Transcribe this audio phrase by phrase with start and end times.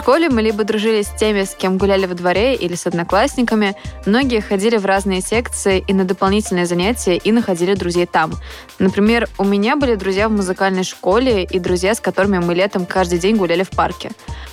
[0.00, 3.76] школе мы либо дружили с теми, с кем гуляли во дворе или с одноклассниками,
[4.06, 8.32] многие ходили в разные секции и на дополнительные занятия и находили друзей там.
[8.78, 13.18] Например, у меня были друзья в музыкальной школе и друзья, с которыми мы летом каждый
[13.18, 14.10] день гуляли в парке.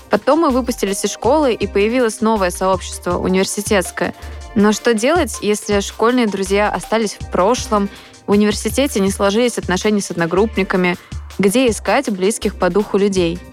[0.10, 4.14] Потом мы выпустились из школы, и появилось новое сообщество, университетское.
[4.54, 7.88] Но что делать, если школьные друзья остались в прошлом,
[8.26, 10.98] в университете не сложились отношения с одногруппниками,
[11.40, 13.40] где искать близких по духу людей–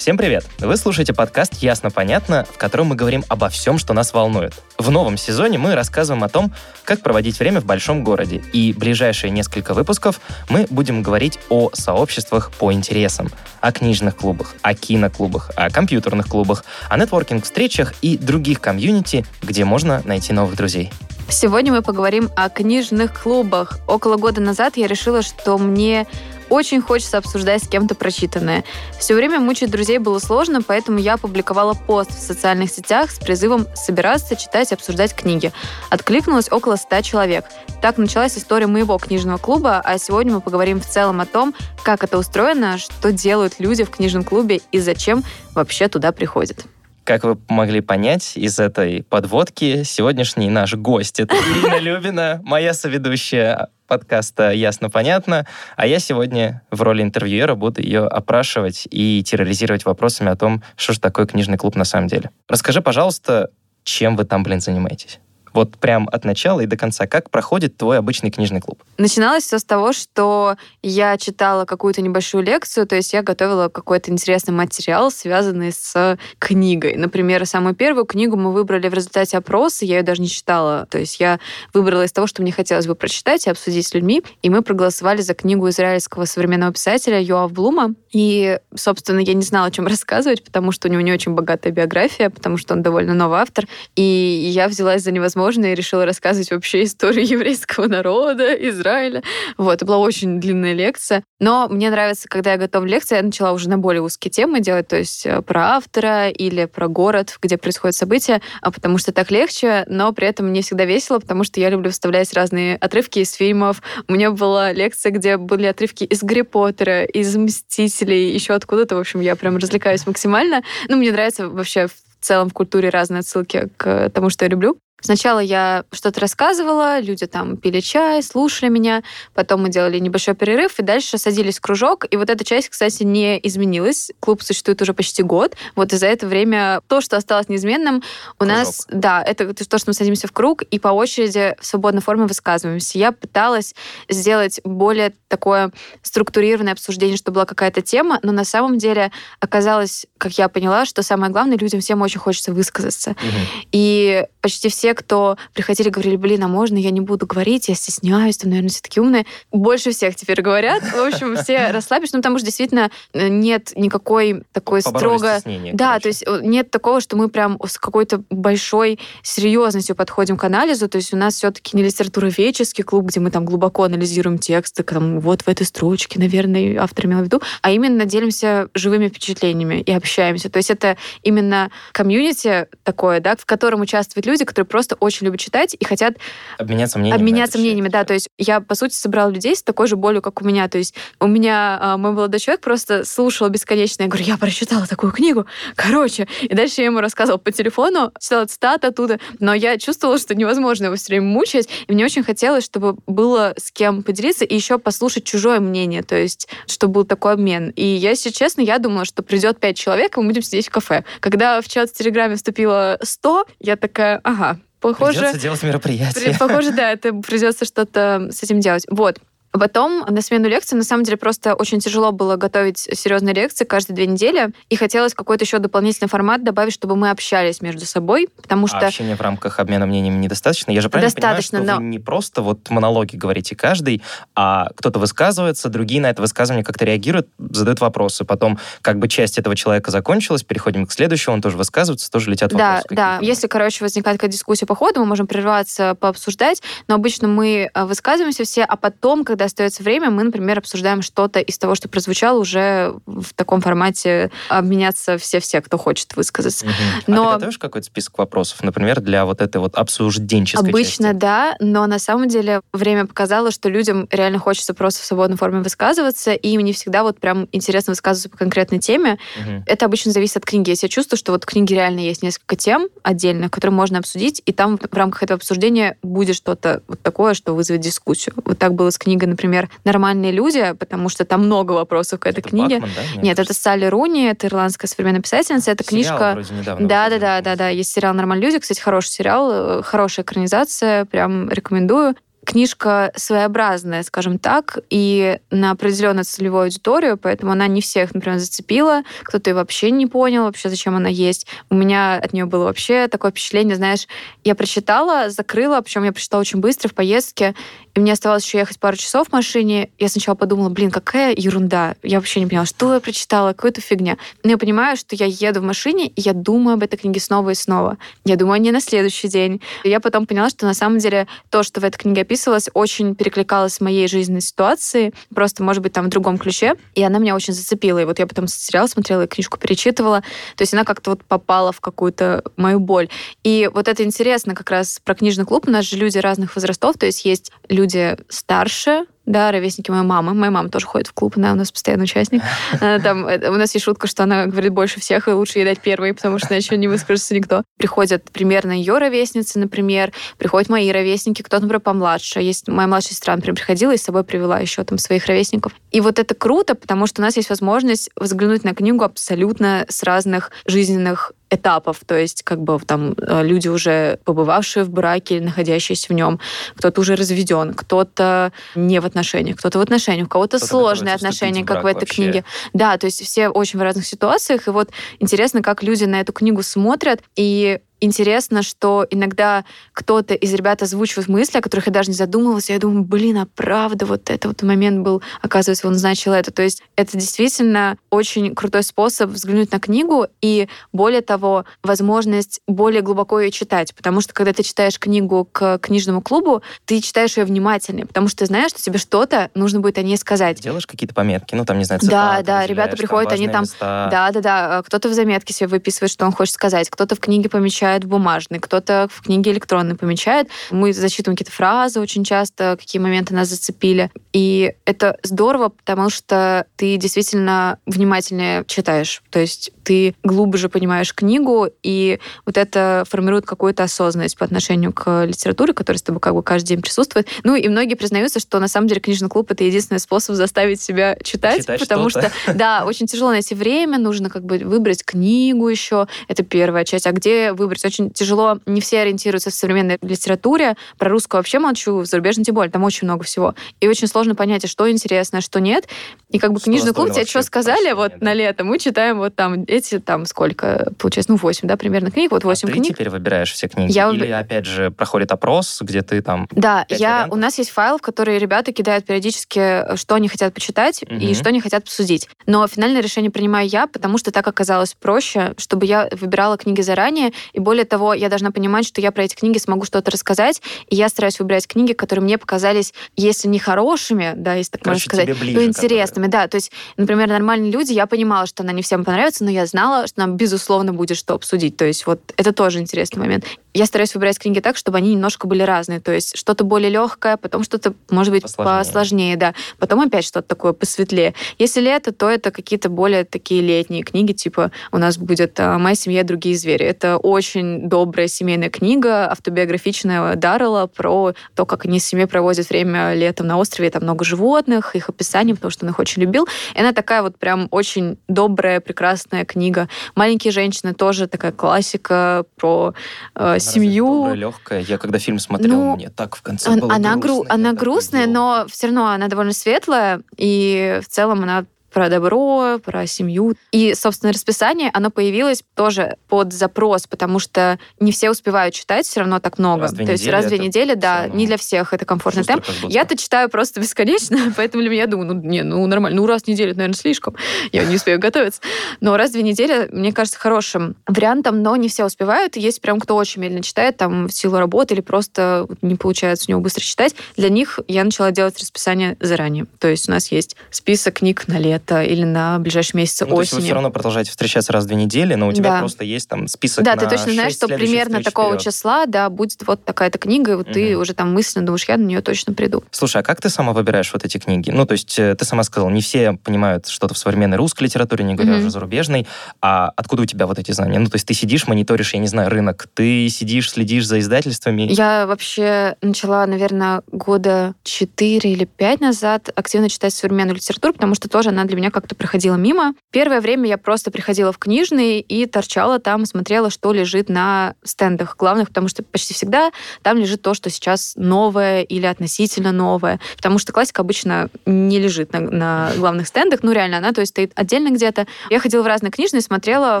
[0.00, 0.46] Всем привет!
[0.58, 4.54] Вы слушаете подкаст «Ясно-понятно», в котором мы говорим обо всем, что нас волнует.
[4.78, 6.54] В новом сезоне мы рассказываем о том,
[6.84, 8.42] как проводить время в большом городе.
[8.54, 13.28] И ближайшие несколько выпусков мы будем говорить о сообществах по интересам,
[13.60, 20.00] о книжных клубах, о киноклубах, о компьютерных клубах, о нетворкинг-встречах и других комьюнити, где можно
[20.06, 20.90] найти новых друзей.
[21.28, 23.78] Сегодня мы поговорим о книжных клубах.
[23.86, 26.06] Около года назад я решила, что мне
[26.50, 28.64] очень хочется обсуждать с кем-то прочитанное.
[28.98, 33.66] Все время мучить друзей было сложно, поэтому я опубликовала пост в социальных сетях с призывом
[33.74, 35.52] собираться, читать и обсуждать книги.
[35.88, 37.46] Откликнулось около 100 человек.
[37.80, 42.04] Так началась история моего книжного клуба, а сегодня мы поговорим в целом о том, как
[42.04, 46.66] это устроено, что делают люди в книжном клубе и зачем вообще туда приходят.
[47.10, 53.66] Как вы могли понять из этой подводки, сегодняшний наш гость— это Ирина Любина, моя соведущая
[53.88, 55.44] подкаста «Ясно-понятно»,
[55.74, 60.92] а я сегодня в роли интервьюера буду ее опрашивать и терроризировать вопросами о том, что
[60.92, 62.30] же такое книжный клуб на самом деле.
[62.46, 63.50] Расскажи, пожалуйста,
[63.82, 65.18] чем вы там, блин, занимаетесь?
[65.52, 67.06] Вот прям от начала и до конца.
[67.06, 68.82] Как проходит твой обычный книжный клуб?
[68.98, 74.10] Начиналось все с того, что я читала какую-то небольшую лекцию, то есть я готовила какой-то
[74.10, 76.96] интересный материал, связанный с книгой.
[76.96, 80.86] Например, самую первую книгу мы выбрали в результате опроса, я ее даже не читала.
[80.90, 81.40] То есть я
[81.74, 85.20] выбрала из того, что мне хотелось бы прочитать и обсудить с людьми, и мы проголосовали
[85.20, 87.94] за книгу израильского современного писателя Йоав Блума.
[88.12, 91.72] И, собственно, я не знала, о чем рассказывать, потому что у него не очень богатая
[91.72, 93.66] биография, потому что он довольно новый автор.
[93.96, 99.22] И я взялась за невозможность возможно, и решила рассказывать вообще историю еврейского народа, Израиля.
[99.56, 101.24] Вот, это была очень длинная лекция.
[101.40, 104.88] Но мне нравится, когда я готовлю лекции, я начала уже на более узкие темы делать,
[104.88, 109.30] то есть э, про автора или про город, где происходят события, а потому что так
[109.30, 113.32] легче, но при этом мне всегда весело, потому что я люблю вставлять разные отрывки из
[113.32, 113.82] фильмов.
[114.06, 118.96] У меня была лекция, где были отрывки из Гарри Поттера, из Мстителей, еще откуда-то.
[118.96, 120.62] В общем, я прям развлекаюсь максимально.
[120.88, 124.78] Ну, мне нравится вообще в целом в культуре разные отсылки к тому, что я люблю.
[125.00, 129.02] Сначала я что-то рассказывала, люди там пили чай, слушали меня,
[129.34, 133.02] потом мы делали небольшой перерыв, и дальше садились в кружок, и вот эта часть, кстати,
[133.02, 134.10] не изменилась.
[134.20, 135.54] Клуб существует уже почти год.
[135.76, 138.02] Вот и за это время то, что осталось неизменным,
[138.38, 138.56] у кружок.
[138.56, 142.26] нас, да, это то, что мы садимся в круг и по очереди в свободной форме
[142.26, 142.98] высказываемся.
[142.98, 143.74] Я пыталась
[144.08, 145.72] сделать более такое
[146.02, 151.02] структурированное обсуждение, чтобы была какая-то тема, но на самом деле оказалось, как я поняла, что
[151.02, 153.10] самое главное, людям всем очень хочется высказаться.
[153.10, 153.66] Угу.
[153.72, 157.74] И почти все те, кто приходили, говорили, блин, а можно я не буду говорить, я
[157.74, 159.24] стесняюсь, там, наверное, все такие умные.
[159.52, 160.82] Больше всех теперь говорят.
[160.82, 165.40] В общем, все расслабишь, ну, потому что действительно э, нет никакой такой строго...
[165.72, 170.42] Да, то есть э, нет такого, что мы прям с какой-то большой серьезностью подходим к
[170.42, 174.82] анализу, то есть у нас все-таки не литературоведческий клуб, где мы там глубоко анализируем тексты,
[174.82, 179.82] там, вот в этой строчке, наверное, автор имел в виду, а именно делимся живыми впечатлениями
[179.82, 180.50] и общаемся.
[180.50, 185.26] То есть это именно комьюнити такое, да, в котором участвуют люди, которые просто просто очень
[185.26, 186.14] любят читать и хотят
[186.56, 187.20] обменяться мнениями.
[187.20, 188.04] Обменяться мнениями, да.
[188.04, 190.68] То есть я, по сути, собрала людей с такой же болью, как у меня.
[190.68, 194.04] То есть у меня а, мой молодой человек просто слушал бесконечно.
[194.04, 195.44] Я говорю, я прочитала такую книгу.
[195.76, 196.26] Короче.
[196.40, 199.20] И дальше я ему рассказывала по телефону, читала цитаты оттуда.
[199.38, 201.68] Но я чувствовала, что невозможно его все время мучать.
[201.86, 206.02] И мне очень хотелось, чтобы было с кем поделиться и еще послушать чужое мнение.
[206.02, 207.68] То есть, чтобы был такой обмен.
[207.76, 210.70] И я, если честно, я думала, что придет пять человек, и мы будем сидеть в
[210.70, 211.04] кафе.
[211.20, 216.36] Когда в чат в Телеграме вступило 100, я такая, ага, Похоже, придется делать мероприятие.
[216.38, 218.86] Похоже, да, это придется что-то с этим делать.
[218.88, 219.18] Вот.
[219.52, 223.96] Потом на смену лекции, на самом деле, просто очень тяжело было готовить серьезные лекции каждые
[223.96, 224.50] две недели.
[224.68, 228.78] И хотелось какой-то еще дополнительный формат добавить, чтобы мы общались между собой, потому что...
[228.78, 230.70] А общение в рамках обмена мнениями недостаточно?
[230.70, 231.86] Я же правильно Достаточно, понимаю, что но...
[231.86, 234.02] вы не просто вот монологи говорите каждый,
[234.34, 238.24] а кто-то высказывается, другие на это высказывание как-то реагируют, задают вопросы.
[238.24, 242.52] Потом как бы часть этого человека закончилась, переходим к следующему, он тоже высказывается, тоже летят
[242.52, 242.86] вопросы.
[242.90, 243.18] Да, да.
[243.20, 247.84] Если, короче, возникает какая-то дискуссия по ходу, мы можем прерваться, пообсуждать, но обычно мы э,
[247.84, 251.88] высказываемся все, а потом, когда когда остается время, мы, например, обсуждаем что-то из того, что
[251.88, 256.66] прозвучало уже в таком формате обменяться все-все, кто хочет высказаться.
[256.66, 256.74] Угу.
[257.06, 257.22] Но...
[257.22, 261.20] А ты готовишь какой-то список вопросов, например, для вот этой вот обсужденческой Обычно части?
[261.20, 265.62] да, но на самом деле время показало, что людям реально хочется просто в свободной форме
[265.62, 269.18] высказываться, и им не всегда вот прям интересно высказываться по конкретной теме.
[269.40, 269.64] Угу.
[269.64, 270.68] Это обычно зависит от книги.
[270.68, 274.42] Если я чувствую, что вот в книге реально есть несколько тем отдельных, которые можно обсудить,
[274.44, 278.34] и там в рамках этого обсуждения будет что-то вот такое, что вызовет дискуссию.
[278.44, 282.40] Вот так было с книгой, например, «Нормальные люди», потому что там много вопросов к этой
[282.40, 282.80] это книге.
[282.80, 283.22] Бакман, да?
[283.22, 285.70] Нет, это Салли Руни, это ирландская современная писательница.
[285.70, 286.32] Это сериал книжка...
[286.34, 287.68] Вроде недавно да, да, да, да, да.
[287.68, 288.58] Есть сериал «Нормальные люди».
[288.58, 292.14] Кстати, хороший сериал, э, хорошая экранизация, прям рекомендую
[292.44, 299.02] книжка своеобразная, скажем так, и на определенную целевую аудиторию, поэтому она не всех, например, зацепила,
[299.22, 301.46] кто-то и вообще не понял вообще, зачем она есть.
[301.68, 304.06] У меня от нее было вообще такое впечатление, знаешь,
[304.44, 307.54] я прочитала, закрыла, причем я прочитала очень быстро в поездке,
[307.94, 309.90] и мне оставалось еще ехать пару часов в машине.
[309.98, 311.96] Я сначала подумала, блин, какая ерунда.
[312.02, 314.16] Я вообще не поняла, что я прочитала, какую-то фигня.
[314.44, 317.50] Но я понимаю, что я еду в машине, и я думаю об этой книге снова
[317.50, 317.98] и снова.
[318.24, 319.60] Я думаю о ней на следующий день.
[319.82, 323.16] И я потом поняла, что на самом деле то, что в этой книге описывалось, очень
[323.16, 326.74] перекликалось с моей жизненной ситуации, просто, может быть, там в другом ключе.
[326.94, 327.98] И она меня очень зацепила.
[327.98, 330.20] И вот я потом сериал смотрела, и книжку перечитывала.
[330.54, 333.08] То есть она как-то вот попала в какую-то мою боль.
[333.42, 335.64] И вот это интересно как раз про книжный клуб.
[335.66, 340.34] У нас же люди разных возрастов, то есть есть люди старше, да, ровесники моей мамы.
[340.34, 342.42] Моя мама тоже ходит в клуб, она у нас постоянный участник.
[342.80, 345.64] Э, там, э, у нас есть шутка, что она говорит больше всех, и лучше ей
[345.64, 347.62] дать первой, потому что еще не выскажется никто.
[347.78, 352.40] Приходят примерно ее ровесницы, например, приходят мои ровесники, кто-то, например, помладше.
[352.40, 355.72] Есть моя младшая сестра, например, приходила и с собой привела еще там своих ровесников.
[355.90, 360.02] И вот это круто, потому что у нас есть возможность взглянуть на книгу абсолютно с
[360.02, 366.06] разных жизненных этапов, то есть как бы там э, люди уже побывавшие в браке, находящиеся
[366.08, 366.38] в нем,
[366.76, 371.66] кто-то уже разведен, кто-то не в отношениях, кто-то в отношениях, у кого-то сложные отношения, в
[371.66, 372.14] как в этой вообще.
[372.14, 372.44] книге.
[372.72, 376.32] Да, то есть все очень в разных ситуациях, и вот интересно, как люди на эту
[376.32, 382.10] книгу смотрят, и интересно, что иногда кто-то из ребят озвучивает мысли, о которых я даже
[382.10, 382.70] не задумывалась.
[382.70, 386.50] Я думаю, блин, а правда, вот это вот момент был, оказывается, он значил это.
[386.50, 393.02] То есть это действительно очень крутой способ взглянуть на книгу и, более того, возможность более
[393.02, 393.94] глубоко ее читать.
[393.94, 398.38] Потому что, когда ты читаешь книгу к книжному клубу, ты читаешь ее внимательнее, потому что
[398.38, 400.60] ты знаешь, что тебе что-то нужно будет о ней сказать.
[400.60, 403.62] Делаешь какие-то пометки, ну, там, не знаю, Да, да, ребята приходят, они там...
[403.62, 404.08] Места.
[404.10, 404.82] Да, да, да.
[404.86, 408.08] Кто-то в заметке себе выписывает, что он хочет сказать, кто-то в книге помечает помечает в
[408.08, 410.48] бумажный, кто-то в книге электронной помечает.
[410.70, 414.10] Мы зачитываем какие-то фразы очень часто, какие моменты нас зацепили.
[414.32, 419.22] И это здорово, потому что ты действительно внимательнее читаешь.
[419.30, 425.24] То есть ты глубже понимаешь книгу, и вот это формирует какую-то осознанность по отношению к
[425.24, 427.26] литературе, которая с тобой как бы каждый день присутствует.
[427.42, 431.16] Ну и многие признаются, что на самом деле книжный клуб— это единственный способ заставить себя
[431.24, 432.30] читать, Читать потому что-то.
[432.30, 437.06] что, да, очень тяжело найти время, нужно как бы выбрать книгу еще, это первая часть.
[437.06, 437.79] А где выбрать?
[437.84, 440.76] Очень тяжело, не все ориентируются в современной литературе.
[440.98, 443.54] Про русскую вообще молчу, в зарубежной тем более, там очень много всего.
[443.80, 445.88] И очень сложно понять, а что интересно, а что нет.
[446.30, 448.26] И как бы Что книжный клуб тебе что сказали вот да.
[448.26, 452.30] на лето, мы читаем вот там эти там сколько, получается, ну 8, да, примерно книг,
[452.30, 452.94] вот 8 а ты книг.
[452.94, 453.92] теперь выбираешь все книги?
[453.92, 456.46] Я Или, опять же, проходит опрос, где ты там...
[456.52, 457.32] Да, я, вариантов?
[457.32, 461.34] у нас есть файл, в который ребята кидают периодически, что они хотят почитать и Мгм.
[461.34, 462.28] что они хотят обсудить.
[462.46, 467.32] Но финальное решение принимаю я, потому что так оказалось проще, чтобы я выбирала книги заранее.
[467.52, 470.60] И более того, я должна понимать, что я про эти книги смогу что-то рассказать.
[470.88, 475.08] И я стараюсь выбирать книги, которые мне показались, если не хорошими, да, если так Короче,
[475.08, 476.26] можно сказать, ближе, то интересными.
[476.26, 479.66] Да, то есть, например, «Нормальные люди», я понимала, что она не всем понравится, но я
[479.66, 481.76] знала, что нам, безусловно, будет что обсудить.
[481.76, 483.44] То есть вот это тоже интересный момент.
[483.72, 486.00] Я стараюсь выбирать книги так, чтобы они немножко были разные.
[486.00, 488.78] То есть что-то более легкое, потом что-то, может быть, Посложнее.
[488.78, 489.54] посложнее, да.
[489.78, 491.34] Потом опять что-то такое посветлее.
[491.60, 495.94] Если лето, то это какие-то более такие летние книги, типа у нас будет а, «Моя
[495.94, 496.24] семья.
[496.24, 496.84] Другие звери».
[496.84, 503.14] Это очень добрая семейная книга, автобиографичная Даррелла про то, как они с семьей проводят время
[503.14, 503.90] летом на острове.
[503.90, 506.48] Там много животных, их описаний, потому что он их очень любил.
[506.74, 509.88] И она такая вот прям очень добрая, прекрасная книга.
[510.14, 512.94] «Маленькие женщины» тоже такая классика про
[513.34, 514.32] э, семью.
[514.34, 514.80] легкая.
[514.80, 517.54] Я когда фильм смотрел, Ну, мне так в конце Он- было она, гру- грустно.
[517.54, 523.06] она грустная, но все равно она довольно светлая, и в целом она про добро, про
[523.06, 523.54] семью.
[523.72, 529.20] И, собственно, расписание, оно появилось тоже под запрос, потому что не все успевают читать все
[529.20, 529.82] равно так много.
[529.82, 532.64] Раз То есть раз в две недели, да, не для всех это комфортный темп.
[532.84, 536.20] Я-то читаю просто бесконечно, поэтому для меня, я думаю, ну, не, ну, нормально.
[536.20, 537.34] Ну, раз в неделю, это, наверное, слишком.
[537.72, 538.60] Я не успею готовиться.
[539.00, 542.56] Но раз в две недели, мне кажется, хорошим вариантом, но не все успевают.
[542.56, 546.50] Есть прям кто очень медленно читает, там, в силу работы или просто не получается у
[546.50, 547.14] него быстро читать.
[547.36, 549.66] Для них я начала делать расписание заранее.
[549.78, 553.40] То есть у нас есть список книг на лето или на ближайшие месяцы Ну, то
[553.40, 553.66] есть вы осени.
[553.66, 555.78] все равно продолжаете встречаться раз в две недели, но у тебя Да.
[555.80, 558.62] просто есть там список Да, ты точно знаешь, что примерно такого вперед.
[558.74, 561.00] числа, да, будет вот такая-то книга, и вот ты Мгм.
[561.02, 562.82] уже там мысленно думаешь, я на нее точно приду.
[562.90, 564.70] Слушай, а как ты сама выбираешь вот эти книги?
[564.70, 568.24] Ну, то есть э, ты сама сказала, не все понимают что-то в современной русской литературе,
[568.24, 568.60] не говоря Мгм.
[568.62, 569.26] уже зарубежной.
[569.60, 570.98] А откуда у тебя вот эти знания?
[570.98, 574.82] Ну, то есть ты сидишь, мониторишь, я не знаю, рынок, ты сидишь, следишь за издательствами.
[574.90, 581.28] Я вообще начала, наверное, года 4 или 5 назад активно читать современную литературу, потому что
[581.28, 582.94] тоже она для меня как-то проходила мимо.
[583.10, 588.36] Первое время я просто приходила в книжный и торчала там, смотрела, что лежит на стендах
[588.36, 589.70] главных, потому что почти всегда
[590.02, 593.20] там лежит то, что сейчас новое или относительно новое.
[593.36, 596.60] Потому что классика обычно не лежит на, на главных стендах.
[596.62, 598.26] Ну, реально, она то есть стоит отдельно где-то.
[598.50, 600.00] Я ходила в разные книжные, смотрела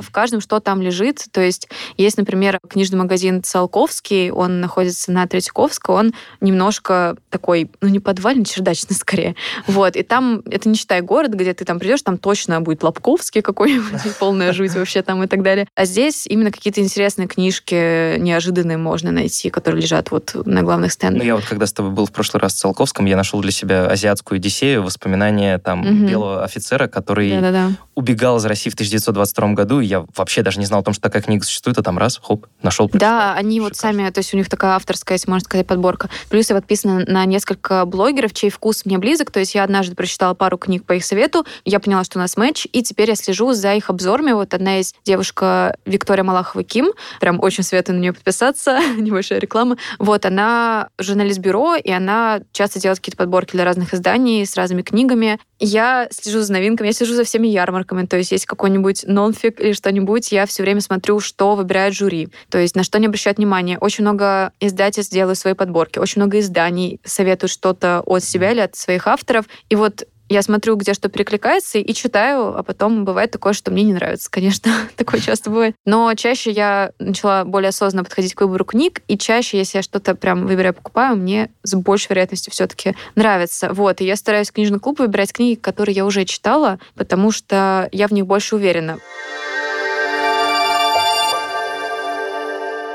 [0.00, 1.24] в каждом, что там лежит.
[1.32, 7.88] То есть есть, например, книжный магазин Циолковский, он находится на Третьяковской, он немножко такой, ну,
[7.88, 9.36] не подвальный, чердачный скорее.
[9.66, 13.42] Вот, и там, это не считай город, где ты там придешь, там точно будет Лобковский
[13.42, 15.68] какой-нибудь, полная жуть вообще там и так далее.
[15.76, 20.92] А здесь именно какие-то интересные книжки неожиданные можно найти, которые лежат вот на главных Ну,
[20.94, 21.24] стендах.
[21.24, 23.86] я вот когда с тобой был в прошлый раз в Циолковском, я нашел для себя
[23.88, 26.06] азиатскую Одиссею, воспоминания там Мгм.
[26.06, 27.72] белого офицера, который Да-да-да.
[28.00, 31.02] Убегал из России в 1922 году, и я вообще даже не знал о том, что
[31.02, 32.90] такая книга существует, а там раз, хоп, нашел.
[32.92, 33.98] Да, они вот Шикарно.
[33.98, 36.10] сами, то есть у них такая авторская, если можно сказать, подборка.
[36.28, 39.30] Плюс я подписана на несколько блогеров, чей вкус мне близок.
[39.30, 42.36] То есть я однажды прочитала пару книг по их совету, я поняла, что у нас
[42.36, 44.32] матч, и теперь я слежу за их обзорами.
[44.32, 49.76] Вот одна из девушка Виктория Малахова Ким, прям очень советую на нее подписаться, небольшая реклама.
[49.98, 54.82] Вот, она журналист бюро, и она часто делает какие-то подборки для разных изданий с разными
[54.82, 55.38] книгами.
[55.62, 59.72] Я слежу за новинками, я слежу за всеми ярмарками, то есть есть какой-нибудь нонфик или
[59.72, 63.76] что-нибудь, я все время смотрю, что выбирает жюри, то есть на что не обращают внимания.
[63.78, 68.74] Очень много издательств делают свои подборки, очень много изданий советуют что-то от себя или от
[68.74, 69.44] своих авторов.
[69.68, 73.82] И вот я смотрю, где что перекликается, и читаю, а потом бывает такое, что мне
[73.82, 74.72] не нравится, конечно.
[74.96, 75.74] такое часто бывает.
[75.84, 80.14] Но чаще я начала более осознанно подходить к выбору книг, и чаще, если я что-то
[80.14, 83.72] прям выбираю, покупаю, мне с большей вероятностью все-таки нравится.
[83.72, 87.88] Вот, и я стараюсь в книжный клуб выбирать книги, которые я уже читала, потому что
[87.90, 88.98] я в них больше уверена.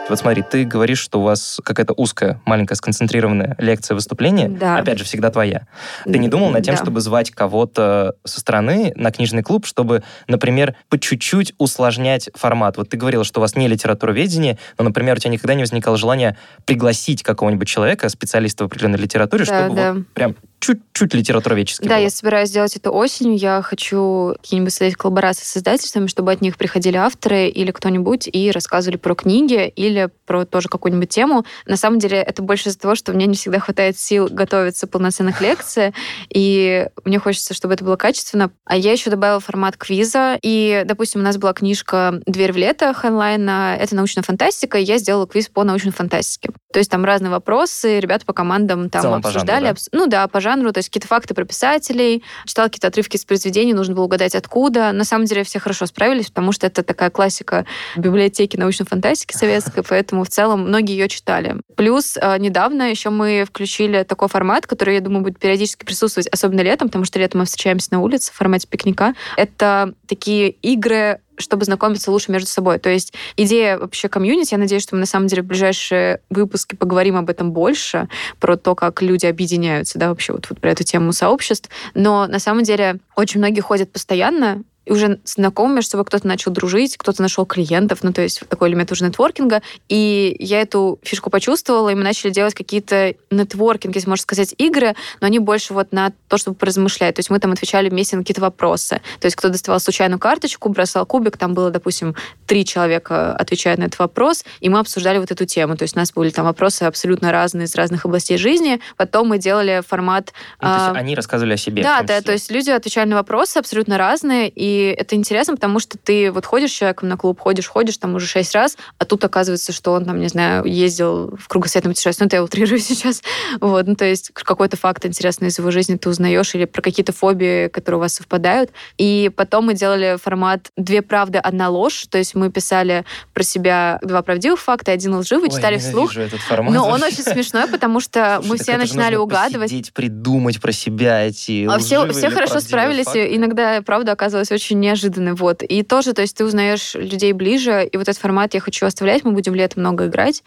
[0.08, 4.48] Вот смотри, ты говоришь, что у вас какая-то узкая, маленькая, сконцентрированная лекция выступления.
[4.48, 4.78] Да.
[4.78, 5.66] Опять же, всегда твоя.
[6.04, 6.82] Ты не думал над тем, Да.
[6.82, 12.78] чтобы звать кого-то со стороны на книжный клуб, чтобы, например, по чуть-чуть усложнять формат?
[12.78, 15.98] Вот ты говорила, что у вас не литературоведение, но, например, у тебя никогда не возникало
[15.98, 19.94] желания пригласить какого-нибудь человека, специалиста в определенной литературе, Да, чтобы да.
[19.94, 20.36] вот прям
[20.66, 22.04] чуть-чуть литературоведчески Да, было?
[22.04, 23.38] я собираюсь сделать это осенью.
[23.38, 28.50] Я хочу какие-нибудь создать коллаборации с издательствами, чтобы от них приходили авторы или кто-нибудь и
[28.52, 31.46] рассказывали про книги или про тоже какую-нибудь тему.
[31.66, 35.42] На самом деле это больше из-за того, что мне не всегда хватает сил готовиться полноценных
[35.42, 35.94] лекций,
[36.30, 38.52] и мне хочется, чтобы это было качественно.
[38.66, 42.94] А я еще добавила формат квиза, и, допустим, у нас была книжка «Дверь в лето»
[42.94, 46.50] Ханлайна, это научная фантастика, и я сделала квиз по научной фантастике.
[46.74, 49.66] То есть там разные вопросы, ребята по командам там по жанру, обсуждали.
[49.66, 49.76] да?
[49.92, 53.74] Ну да, по жанру, то есть какие-то факты про писателей, читала какие-то отрывки из произведений,
[53.74, 54.92] нужно было угадать откуда.
[54.92, 59.84] На самом деле все хорошо справились, потому что это такая классика библиотеки научной фантастики советской,
[59.90, 61.58] поэтому в целом многие ее читали.
[61.76, 66.62] Плюс э, недавно еще мы включили такой формат, который, я думаю, будет периодически присутствовать, особенно
[66.62, 69.14] летом, потому что летом мы встречаемся на улице в формате пикника.
[69.38, 72.80] Это такие игры чтобы знакомиться лучше между собой.
[72.80, 76.76] То есть идея вообще комьюнити, я надеюсь, что мы на самом деле в ближайшие выпуски
[76.76, 78.08] поговорим об этом больше,
[78.40, 81.70] про то, как люди объединяются, да, вообще вот, вот про эту тему сообществ.
[81.94, 86.52] Но на самом деле очень многие ходят постоянно, и уже знакомы между собой, кто-то начал
[86.52, 89.62] дружить, кто-то нашел клиентов, ну, то есть такой элемент уже нетворкинга.
[89.90, 94.96] И я эту фишку почувствовала, и мы начали делать какие-то нетворкинг, если можно сказать, игры,
[95.22, 97.16] но они больше вот на то, чтобы поразмышлять.
[97.16, 99.02] То есть мы там отвечали вместе на какие-то вопросы.
[99.20, 102.16] То есть кто доставал случайную карточку, бросал кубик, там было, допустим,
[102.46, 105.78] три человека отвечают на этот вопрос, и мы обсуждали вот эту тему.
[105.78, 108.80] То есть у нас были там вопросы абсолютно разные из разных областей жизни.
[108.98, 110.34] Потом мы делали формат...
[110.62, 111.82] Ну, то есть а, они рассказывали о себе.
[111.82, 115.80] да, да, то есть люди отвечали на вопросы абсолютно разные, и И это интересно, потому
[115.80, 119.06] что ты вот ходишь с человеком на клуб, ходишь, ходишь там уже шесть раз, а
[119.06, 122.24] тут оказывается, что он там, не знаю, ездил в кругосветном путешествии.
[122.24, 123.22] Ну, это я утрирую сейчас.
[123.62, 127.14] Вот, ну, то есть какой-то факт интересный из его жизни ты узнаешь или про какие-то
[127.14, 128.72] фобии, которые у вас совпадают.
[128.98, 132.06] И потом мы делали формат «Две правды, одна ложь».
[132.10, 136.18] То есть мы писали про себя два правдивых факта, один лживый, Ой, читали вслух.
[136.18, 136.74] этот формат.
[136.74, 139.70] Но он очень смешной, потому что мы все начинали угадывать.
[139.70, 143.36] посидеть, придумать про себя эти А все, хорошо справились, факты.
[143.36, 145.34] иногда, правда, оказывалась очень неожиданной.
[145.34, 145.62] Вот.
[145.62, 149.24] И тоже, то есть ты узнаешь людей ближе, и вот этот формат я хочу оставлять,
[149.24, 150.44] мы будем летом много играть.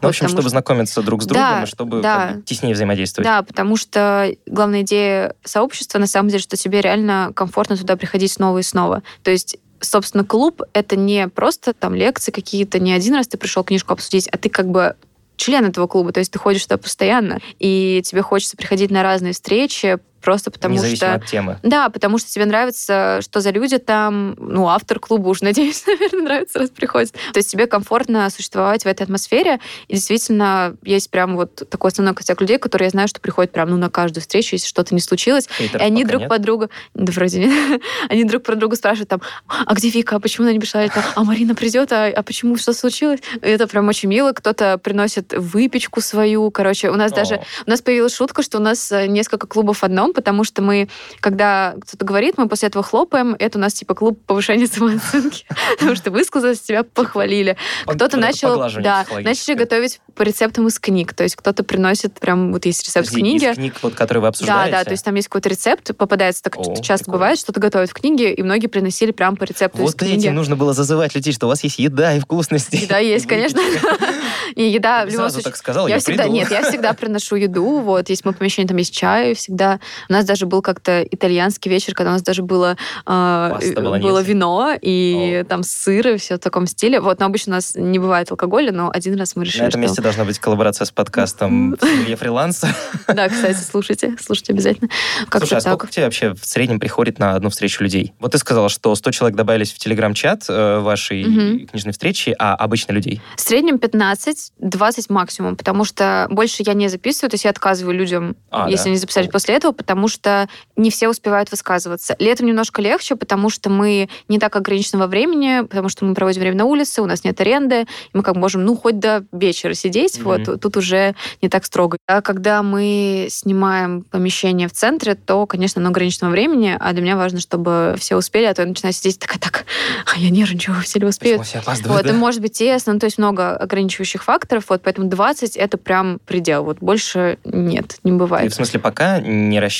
[0.00, 2.26] Ну, в общем, чтобы что- знакомиться друг с другом, Да, и чтобы да.
[2.28, 3.26] как бы теснее взаимодействовать.
[3.26, 8.32] Да, потому что главная идея сообщества, на самом деле, что тебе реально комфортно туда приходить
[8.32, 9.02] снова и снова.
[9.22, 13.62] То есть собственно, клуб— это не просто там лекции какие-то, не один раз ты пришел
[13.62, 14.96] книжку обсудить, а ты как бы
[15.36, 19.32] член этого клуба, то есть ты ходишь туда постоянно, и тебе хочется приходить на разные
[19.32, 21.14] встречи, просто потому Независимо что...
[21.14, 21.58] от темы.
[21.62, 26.22] Да, потому что тебе нравится, что за люди там, ну, автор клуба уж, надеюсь, наверное,
[26.22, 27.12] нравится, раз приходит.
[27.32, 32.14] То есть тебе комфортно существовать в этой атмосфере, и действительно есть прям вот такой основной
[32.14, 35.00] костяк людей, которые я знаю, что приходят прям, ну, на каждую встречу, если что-то не
[35.00, 36.28] случилось, Хейтеров и они друг нет.
[36.28, 40.20] по другу, да вроде нет, они друг про друга спрашивают там, а где Вика, а
[40.20, 43.20] почему она не пришла, там, а Марина придет, а, а почему, что случилось?
[43.42, 47.70] И это прям очень мило, кто-то приносит выпечку свою, короче, у нас даже О, у
[47.70, 50.88] нас появилась шутка, что у нас э, несколько клубов в одном, потому что мы,
[51.20, 53.36] когда кто-то говорит, мы после этого хлопаем.
[53.38, 55.46] Это у нас типа клуб повышения самооценки,
[55.78, 57.56] потому что высказались, тебя похвалили.
[57.86, 61.14] Кто-то вот начал, да, начали готовить по рецептам из книг.
[61.14, 63.52] То есть кто-то приносит прям, вот есть рецепт книги.
[63.54, 64.72] Книг, вот, которые вы Да, обсуждаете?
[64.72, 68.32] да, то есть там есть какой-то рецепт, попадается так часто бывает, что-то готовят в книге,
[68.32, 70.18] и многие приносили прям по рецепту из Вот книги.
[70.18, 72.76] этим нужно было зазывать людей, что у вас есть еда и вкусности.
[72.76, 73.60] Еда есть, конечно.
[74.54, 77.80] И еда в любом случае так сказала, Я всегда, нет, я всегда приношу еду.
[77.80, 79.78] Вот, есть мое помещение, там есть чай всегда.
[80.08, 84.08] У нас даже был как-то итальянский вечер, когда у нас даже было, э, Паста болоньезе.
[84.08, 85.44] было вино и О.
[85.44, 87.00] там сыр и все в таком стиле.
[87.00, 89.80] Вот, но обычно у нас не бывает алкоголя, но один раз мы решили, На этом
[89.80, 89.88] что...
[89.88, 92.68] месте должна быть коллаборация с подкастом «Семья фриланса».
[93.06, 94.90] Да, кстати, слушайте, слушайте обязательно.
[95.28, 98.12] Как Слушай, а сколько к тебе вообще в среднем приходит на одну встречу людей?
[98.20, 101.24] Вот ты сказала, что 100 человек добавились в телеграм-чат э, вашей
[101.66, 103.20] книжной встречи, а обычно людей?
[103.36, 108.36] В среднем 15-20 максимум, потому что больше я не записываю, то есть я отказываю людям,
[108.50, 112.14] А, если они записались после этого, потому что не все успевают высказываться.
[112.18, 116.42] Летом немножко легче, потому что мы не так ограничены во времени, потому что мы проводим
[116.42, 119.72] время на улице, у нас нет аренды, и мы как можем, ну, хоть до вечера
[119.72, 120.24] сидеть, Мгм.
[120.24, 121.96] вот, тут уже не так строго.
[122.06, 127.00] А когда мы снимаем помещение в центре, то, конечно, оно ограничено во времени, а для
[127.00, 129.64] меня важно, чтобы все успели, а то я начинаю сидеть такая, так,
[130.04, 131.40] а я нервничаю, все ли успеют.
[131.86, 132.12] Вот, и да?
[132.12, 136.64] может быть тесно, ну, то есть много ограничивающих факторов, вот, поэтому 20 это прям предел,
[136.64, 138.52] вот, больше нет, не бывает.
[138.52, 139.77] в смысле, пока не рассчитываешь?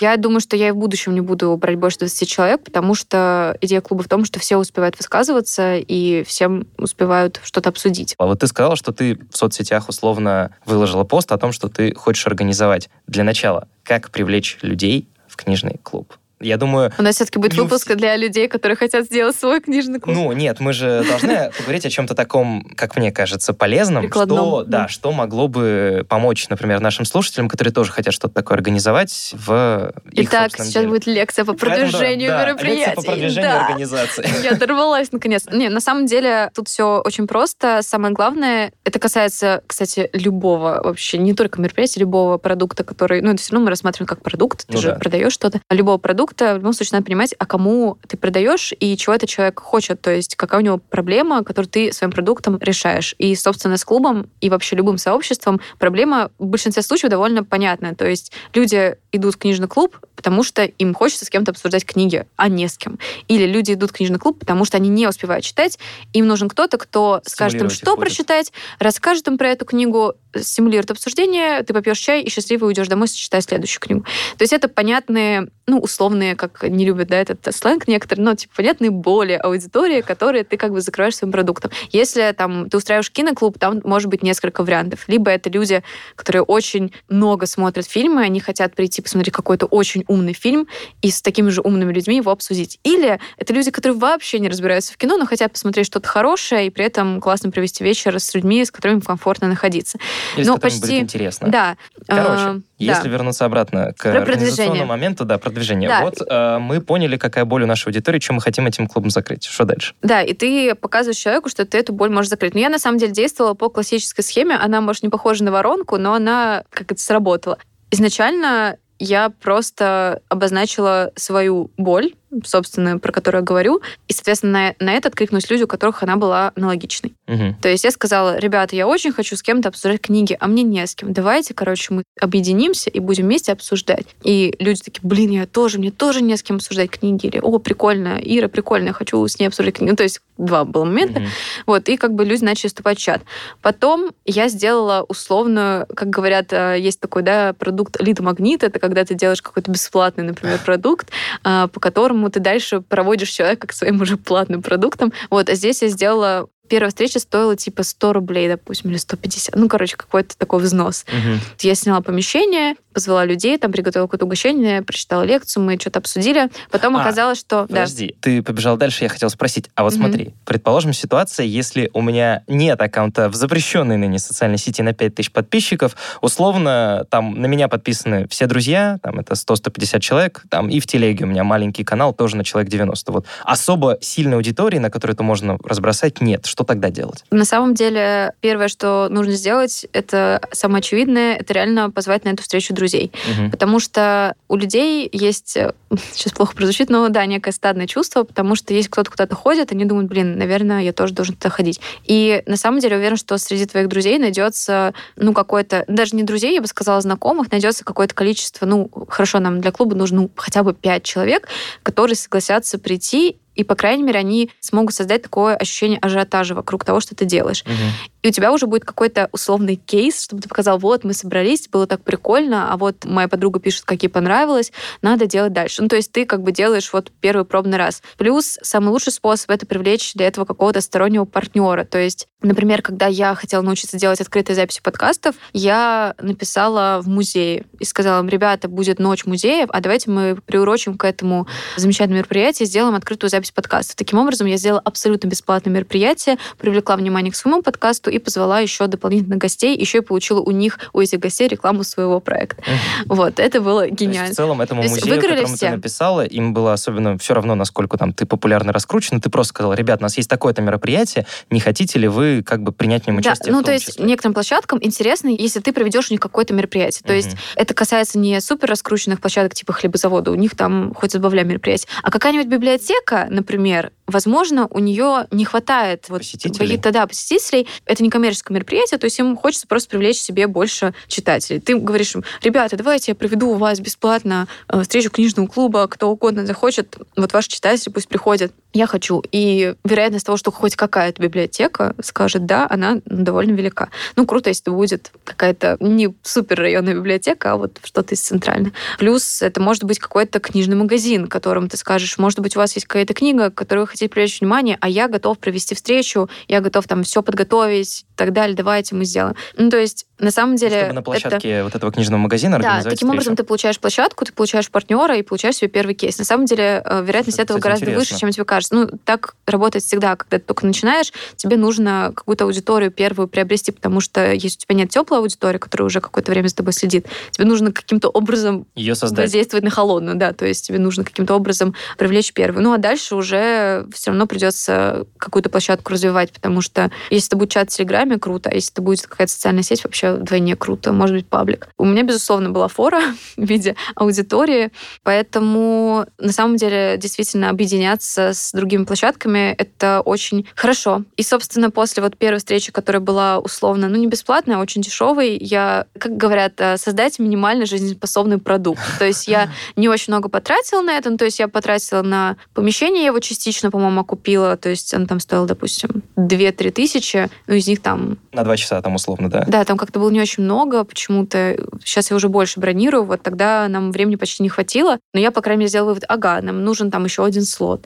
[0.00, 3.56] Я думаю, что я и в будущем не буду брать больше 20 человек, потому что
[3.60, 8.14] идея клуба в том, что все успевают высказываться и всем успевают что-то обсудить.
[8.18, 11.94] А вот ты сказала, что ты в соцсетях условно выложила пост о том, что ты
[11.94, 12.88] хочешь организовать.
[13.06, 16.14] Для начала, как привлечь людей в книжный клуб?
[16.40, 19.60] Я думаю, У нас все-таки будет Не у выпуск для людей, которые хотят сделать свой
[19.60, 20.14] книжный клуб.
[20.14, 24.86] ну нет, мы же должны поговорить о чем-то таком, как мне кажется, полезном, что, да.
[24.88, 30.28] что могло бы помочь, например, нашим слушателям, которые тоже хотят что-то такое организовать в их
[30.28, 30.88] Итак, сейчас деле.
[30.88, 32.78] будет лекция по Поэтому, да, продвижению да, мероприятий.
[32.80, 33.66] лекция по продвижению Да.
[33.66, 34.28] организации.
[34.44, 35.46] Я дорвалась наконец.
[35.50, 37.80] Не, на самом деле тут все очень просто.
[37.82, 43.40] Самое главное, это касается, кстати, любого вообще, не только мероприятия, любого продукта, который, ну, это
[43.42, 44.94] все равно мы рассматриваем как продукт, ты Ну же да.
[44.96, 45.60] продаешь что-то.
[45.70, 49.60] Любого продукта, в любом случае, надо понимать, а кому ты продаешь и чего этот человек
[49.60, 53.14] хочет, то есть какая у него проблема, которую ты своим продуктом решаешь.
[53.18, 57.94] И, собственно, с клубом и вообще любым сообществом проблема в большинстве случаев довольно понятная.
[57.94, 62.26] То есть люди идут в книжный клуб, потому что им хочется с кем-то обсуждать книги,
[62.36, 62.98] а не с кем.
[63.28, 65.78] Или люди идут в книжный клуб, потому что они не успевают читать,
[66.12, 68.00] им нужен кто-то, кто скажет им, что будет.
[68.00, 73.08] прочитать, расскажет им про эту книгу, стимулирует обсуждение, ты попьешь чай и счастливо уйдешь домой,
[73.08, 74.02] читая следующую книгу.
[74.36, 78.54] То есть это понятные, ну, условные, как не любят, да, этот сленг некоторые, но, типа,
[78.56, 81.70] понятные боли аудитории, которые ты как бы закрываешь своим продуктом.
[81.90, 85.04] Если там ты устраиваешь киноклуб, там может быть несколько вариантов.
[85.06, 85.82] Либо это люди,
[86.14, 90.66] которые очень много смотрят фильмы, они хотят прийти посмотреть какой-то очень умный фильм
[91.02, 92.78] и с такими же умными людьми его обсудить.
[92.82, 96.70] Или это люди, которые вообще не разбираются в кино, но хотят посмотреть что-то хорошее и
[96.70, 99.98] при этом классно провести вечер с людьми, с которыми комфортно находиться.
[100.36, 101.48] Или с Ну, которыми почти- будет интересно.
[101.48, 101.76] Да.
[102.06, 103.08] Короче, э, если да.
[103.08, 104.84] вернуться обратно к Про организационному продвижение.
[104.84, 105.88] моменту, да, продвижение.
[105.88, 106.00] Да.
[106.02, 109.44] Вот э, мы поняли, какая боль у нашей аудитории, чем мы хотим этим клубом закрыть.
[109.44, 109.94] Что дальше?
[110.02, 112.54] Да, и ты показываешь человеку, что ты эту боль можешь закрыть.
[112.54, 114.56] Но я на самом деле действовала по классической схеме.
[114.56, 117.58] Она, может, не похожа на воронку, но она как это сработала.
[117.90, 122.12] Изначально я просто обозначила свою боль,
[122.44, 123.80] собственно, про которую я говорю.
[124.08, 127.14] И, соответственно, на, на это откликнулись люди, у которых она была аналогичной.
[127.26, 127.56] Мгм.
[127.60, 130.86] То есть я сказала, ребята, я очень хочу с кем-то обсуждать книги, а мне не
[130.86, 131.12] с кем.
[131.12, 134.06] Давайте, короче, мы объединимся и будем вместе обсуждать.
[134.22, 137.26] И люди такие, блин, я тоже, мне тоже не с кем обсуждать книги.
[137.26, 139.90] Или, о, прикольно, Ира, прикольно, я хочу с ней обсуждать книги.
[139.90, 141.20] Ну, то есть два было момента.
[141.20, 141.28] Мгм.
[141.66, 143.22] Вот, и как бы люди начали вступать в чат.
[143.62, 149.14] Потом я сделала условную, как говорят, э, есть такой, да, продукт лид-магнит, это когда ты
[149.14, 151.08] делаешь какой-то бесплатный, например, продукт,
[151.42, 155.12] а, по которому ты дальше проводишь человека к своим уже платным продуктам.
[155.30, 159.54] Вот, а здесь я сделала Первая встреча стоила типа 100 рублей, допустим, или 150.
[159.56, 161.04] Ну, короче, какой-то такой взнос.
[161.08, 161.40] Мгм.
[161.60, 166.48] Я сняла помещение, позвала людей, там приготовила какое-то угощение, прочитала лекцию, мы что-то обсудили.
[166.70, 167.66] Потом А, оказалось, что...
[167.68, 167.82] Да.
[167.82, 169.68] Подожди, ты побежал дальше, я хотел спросить.
[169.74, 170.02] А вот Мгм.
[170.02, 175.30] смотри, предположим ситуация, если у меня нет аккаунта в запрещенной ныне социальной сети на 5000
[175.30, 180.86] подписчиков, условно, там на меня подписаны все друзья, там это 100-150 человек, там и в
[180.86, 183.12] телеге у меня маленький канал тоже на человек 90.
[183.12, 186.46] Вот особо сильной аудитории, на которую это можно разбросать, нет.
[186.56, 187.22] Что тогда делать?
[187.30, 192.42] На самом деле, первое, что нужно сделать, это самое очевидное, это реально позвать на эту
[192.42, 193.12] встречу друзей.
[193.36, 193.50] Мгм.
[193.50, 195.58] Потому что у людей есть,
[196.12, 199.84] сейчас плохо прозвучит, но да, некое стадное чувство, потому что если кто-то куда-то ходит, они
[199.84, 201.78] думают, блин, наверное, я тоже должен туда ходить.
[202.04, 206.54] И на самом деле уверен, что среди твоих друзей найдется, ну, какое-то, даже не друзей,
[206.54, 210.62] я бы сказала, знакомых, найдется какое-то количество, ну, хорошо, нам для клуба нужно ну, хотя
[210.62, 211.46] бы пять человек,
[211.82, 217.00] которые согласятся прийти и, по крайней мере, они смогут создать такое ощущение ажиотажа вокруг того,
[217.00, 217.64] что ты делаешь.
[217.64, 217.74] Мгм.
[218.22, 221.86] И у тебя уже будет какой-то условный кейс, чтобы ты показал, вот, мы собрались, было
[221.86, 225.82] так прикольно, а вот моя подруга пишет, как ей понравилось, надо делать дальше.
[225.82, 228.02] Ну, то есть ты как бы делаешь вот первый пробный раз.
[228.18, 231.84] Плюс самый лучший способ— это привлечь для этого какого-то стороннего партнера.
[231.84, 237.64] То есть, например, когда я хотела научиться делать открытые записи подкастов, я написала в музее
[237.78, 242.66] и сказала им, ребята, будет ночь музеев, а давайте мы приурочим к этому замечательному мероприятию,
[242.66, 243.96] сделаем открытую запись подкаста.
[243.96, 248.86] Таким образом, я сделала абсолютно бесплатное мероприятие, привлекла внимание к своему подкасту и позвала еще
[248.86, 252.62] дополнительных гостей, еще и получила у них, у этих гостей рекламу своего проекта.
[253.06, 254.32] Вот, это было гениально.
[254.32, 255.66] в целом этому музею, которому все.
[255.66, 259.74] ты написала, им было особенно все равно, насколько там ты популярно раскручен, ты просто сказал,
[259.74, 263.16] ребят, у нас есть такое-то мероприятие, не хотите ли вы как бы принять в нем
[263.16, 263.52] Да, участие?
[263.52, 264.04] ну в то есть числе?
[264.04, 267.02] некоторым площадкам интересно, если ты проведешь у них какое-то мероприятие.
[267.06, 267.38] То есть Мгм.
[267.56, 272.10] это касается не супер раскрученных площадок типа хлебозавода, у них там хоть забавляй мероприятие, а
[272.10, 277.66] какая-нибудь библиотека, например, возможно, у нее не хватает вот каких-то да, посетителей.
[277.86, 281.60] Это не коммерческое мероприятие, то есть им хочется просто привлечь себе больше читателей.
[281.60, 286.10] Ты говоришь им, ребята, давайте я проведу у вас бесплатно э, встречу книжного клуба, кто
[286.10, 288.52] угодно захочет, вот ваши читатели пусть приходят.
[288.76, 289.22] Я хочу.
[289.32, 293.88] И вероятность того, что хоть какая-то библиотека скажет да, она довольно велика.
[294.16, 298.74] Ну, круто, если это будет какая-то не супер районная библиотека, а вот что-то из центральной.
[298.98, 302.86] Плюс это может быть какой-то книжный магазин, которым ты скажешь, может быть, у вас есть
[302.86, 306.86] какая-то книга, к которой вы хотите привлечь внимание, а я готов провести встречу, я готов
[306.86, 309.36] там все подготовить и так далее, давайте мы сделаем.
[309.56, 310.80] Ну, то есть, на самом деле...
[310.80, 313.36] Чтобы на это- площадке вот этого книжного магазина да, таким образом встречу.
[313.36, 316.18] ты получаешь площадку, ты получаешь партнера и получаешь себе первый кейс.
[316.18, 318.00] На самом деле э, вероятность Это, этого кстати, гораздо интересно.
[318.00, 318.65] выше, чем тебе кажется.
[318.70, 324.00] Ну, так работает всегда, когда ты только начинаешь, тебе нужно какую-то аудиторию первую приобрести, потому
[324.00, 327.46] что если у тебя нет теплой аудитории, которая уже какое-то время за тобой следит, тебе
[327.46, 329.26] нужно каким-то образом Ее создать.
[329.26, 332.62] воздействовать на холодную, да, то есть тебе нужно каким-то образом привлечь первую.
[332.62, 337.50] Ну, а дальше уже все равно придется какую-то площадку развивать, потому что если это будет
[337.50, 341.16] чат в Телеграме, круто, а если это будет какая-то социальная сеть, вообще вдвойне круто, может
[341.16, 341.68] быть, паблик.
[341.78, 343.00] У меня, безусловно, была фора
[343.36, 351.02] в виде аудитории, поэтому на самом деле действительно объединяться с другими площадками— это очень хорошо.
[351.16, 355.36] И, собственно, после вот первой встречи, которая была условно, ну, не бесплатная, а очень дешевой,
[355.38, 358.80] я, как говорят, э, создать минимально жизнеспособный продукт.
[358.98, 362.36] То есть я не очень много потратила на это, ну, то есть я потратила на
[362.54, 367.54] помещение, я его частично, по-моему, купила, то есть оно там стоило, допустим, 2-3 тысячи, ну,
[367.54, 369.44] из них там На два часа там условно, да?
[369.46, 371.56] да, там как-то было не очень много почему-то.
[371.84, 374.98] Сейчас я уже больше бронирую, вот тогда нам времени почти не хватило.
[375.14, 377.84] Но я, по крайней мере, сделала вывод, ага, нам нужен там еще один слот.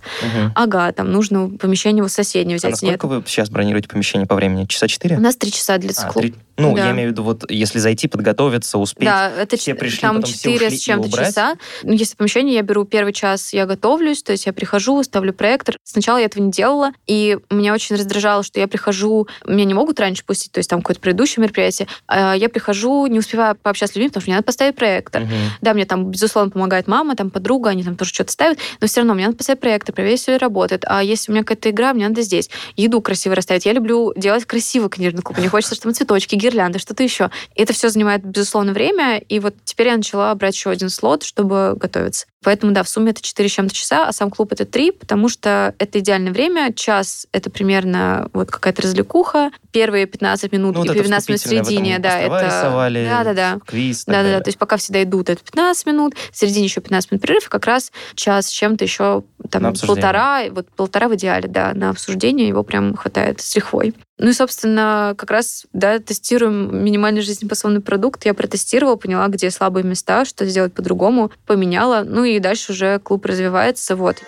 [0.55, 2.83] Ага, там нужно помещение вот соседнее А взять.
[2.83, 2.93] Нет.
[2.93, 4.67] насколько вы сейчас бронируете помещение по времени?
[4.67, 5.17] Часа четыре?
[5.17, 6.23] У нас три часа длится А, клуб.
[6.25, 6.87] три- Ну, Да.
[6.89, 9.09] я имею в виду, вот если зайти, подготовиться, успеть.
[9.09, 11.55] Да, это все пришли, там потом все 4 ушли с чем-то часа.
[11.85, 15.77] Ну, если помещение, я беру первый час, я готовлюсь, то есть я прихожу, ставлю проектор.
[15.85, 19.99] Сначала я этого не делала, и меня очень раздражало, что я прихожу, меня не могут
[20.01, 23.97] раньше пустить, то есть там какое-то предыдущее мероприятие, а я прихожу, не успеваю пообщаться с
[23.97, 25.23] людьми, потому что мне надо поставить проектор.
[25.23, 25.33] Мгм.
[25.63, 29.01] Да, мне там, безусловно, помогает мама, там подруга, они там тоже что-то ставят, но все
[29.01, 30.85] равно мне надо поставить проектор, проверить, все работает.
[30.87, 32.51] А если у меня какая-то игра, мне надо здесь.
[32.77, 33.67] Еду красиво расставить.
[33.67, 35.39] Я люблю делать красиво книжный клуб.
[35.39, 37.31] Мне хочется, чтобы цветочки, гирлянды, что-то еще.
[37.55, 39.19] И это все занимает, безусловно, время.
[39.19, 42.27] И вот теперь я начала брать еще один слот, чтобы готовиться.
[42.43, 45.29] Поэтому, да, в сумме это 4 с чем-то часа, а сам клуб это 3, потому
[45.29, 46.73] что это идеальное время.
[46.73, 49.51] Час— это примерно вот какая-то развлекуха.
[49.73, 52.47] Первые 15 минут Ну, и вот это 15 минут в середине, да, это...
[52.47, 53.59] рисовали, Да, да, да.
[53.67, 54.41] квиз, Да, да, да.
[54.41, 57.51] То есть пока все дойдут, это 15 минут, в середине еще 15 минут перерыв, и
[57.51, 62.49] как раз час с чем-то еще там полтора, вот полтора в идеале, да, на обсуждение
[62.49, 63.95] его прям хватает с лихвой.
[64.23, 68.27] Ну и, собственно, как раз, да, тестируем минимальный жизнеспособный продукт.
[68.27, 72.05] Я протестировала, поняла, где слабые места, что сделать по-другому, поменяла.
[72.05, 74.19] Ну и дальше уже клуб развивается, вот.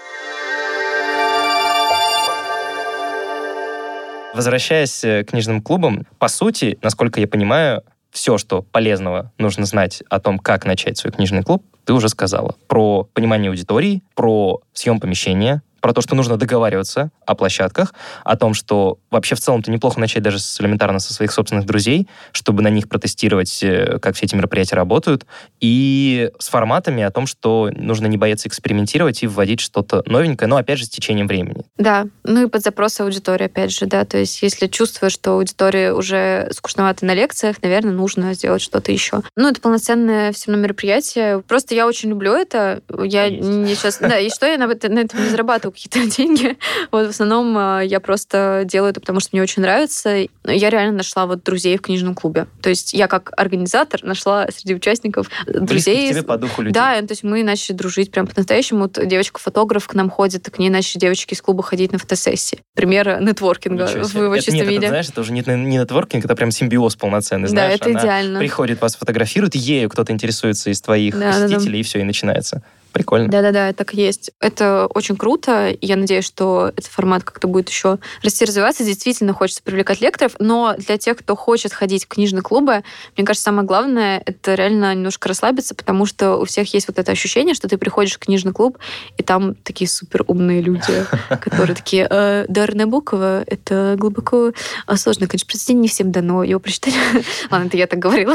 [4.33, 10.03] Возвращаясь э, к книжным клубам, по сути, насколько я понимаю, все, что полезного нужно знать
[10.09, 12.55] о том, как начать свой книжный клуб, ты уже сказала.
[12.67, 17.93] Про понимание аудитории, про съем помещения, про то, что нужно договариваться о площадках,
[18.25, 22.09] о том, что вообще в целом-то неплохо начать даже с, элементарно со своих собственных друзей,
[22.31, 25.27] чтобы на них протестировать, э, как все эти мероприятия работают,
[25.61, 30.57] и с форматами о том, что нужно не бояться экспериментировать и вводить что-то новенькое, но
[30.57, 31.65] опять же с течением времени.
[31.77, 35.93] Да, ну и под запрос аудитории, опять же, да, то есть если чувствуешь, что аудитория
[35.93, 39.23] уже скучновата на лекциях, наверное, нужно сделать что-то еще.
[39.37, 41.43] Ну, это полноценное все равно мероприятие.
[41.43, 42.83] Просто я очень люблю это.
[43.03, 43.43] Я Есть.
[43.49, 43.99] не сейчас...
[43.99, 46.57] Да, и что я на, на этом не зарабатываю какие-то деньги.
[46.91, 50.27] Вот в основном э, я просто делаю это, потому что мне очень нравится.
[50.45, 52.47] Я реально нашла вот друзей в книжном клубе.
[52.61, 56.11] То есть я как организатор нашла среди участников друзей.
[56.11, 56.75] тебе по духу людей.
[56.75, 58.83] Да, то есть мы начали дружить прям по-настоящему.
[58.83, 62.61] Вот девочка-фотограф к нам ходит, к ней начали девочки из клуба ходить на фотосессии.
[62.75, 63.89] Пример нетворкинга.
[64.13, 64.89] Вы его Это- чисто нет, это, видели.
[64.89, 67.45] знаешь, это уже не, не нетворкинг, это прям симбиоз полноценный.
[67.45, 68.39] да, знаешь, это она идеально.
[68.39, 71.71] приходит, вас фотографирует, ею кто-то интересуется из твоих Да, да, да.
[71.73, 72.63] и все, и начинается.
[72.93, 73.29] Прикольно.
[73.29, 74.31] Да-да-да, так и есть.
[74.41, 75.75] Это очень круто.
[75.81, 78.85] Я надеюсь, что этот формат как-то будет еще расти, развиваться.
[78.85, 82.83] Действительно хочется привлекать лекторов, но для тех, кто хочет ходить в книжные клубы,
[83.17, 87.13] мне кажется, самое главное— это реально немножко расслабиться, потому что у всех есть вот это
[87.13, 88.79] ощущение, что ты приходишь в книжный клуб,
[89.17, 91.07] и там такие супер умные люди,
[91.41, 94.53] которые такие, «Э, Дарья Набокова— это глубоко
[94.87, 96.95] а, сложное, конечно, произведение, не всем дано его прочитать.
[97.51, 98.35] Ладно, это я так говорила.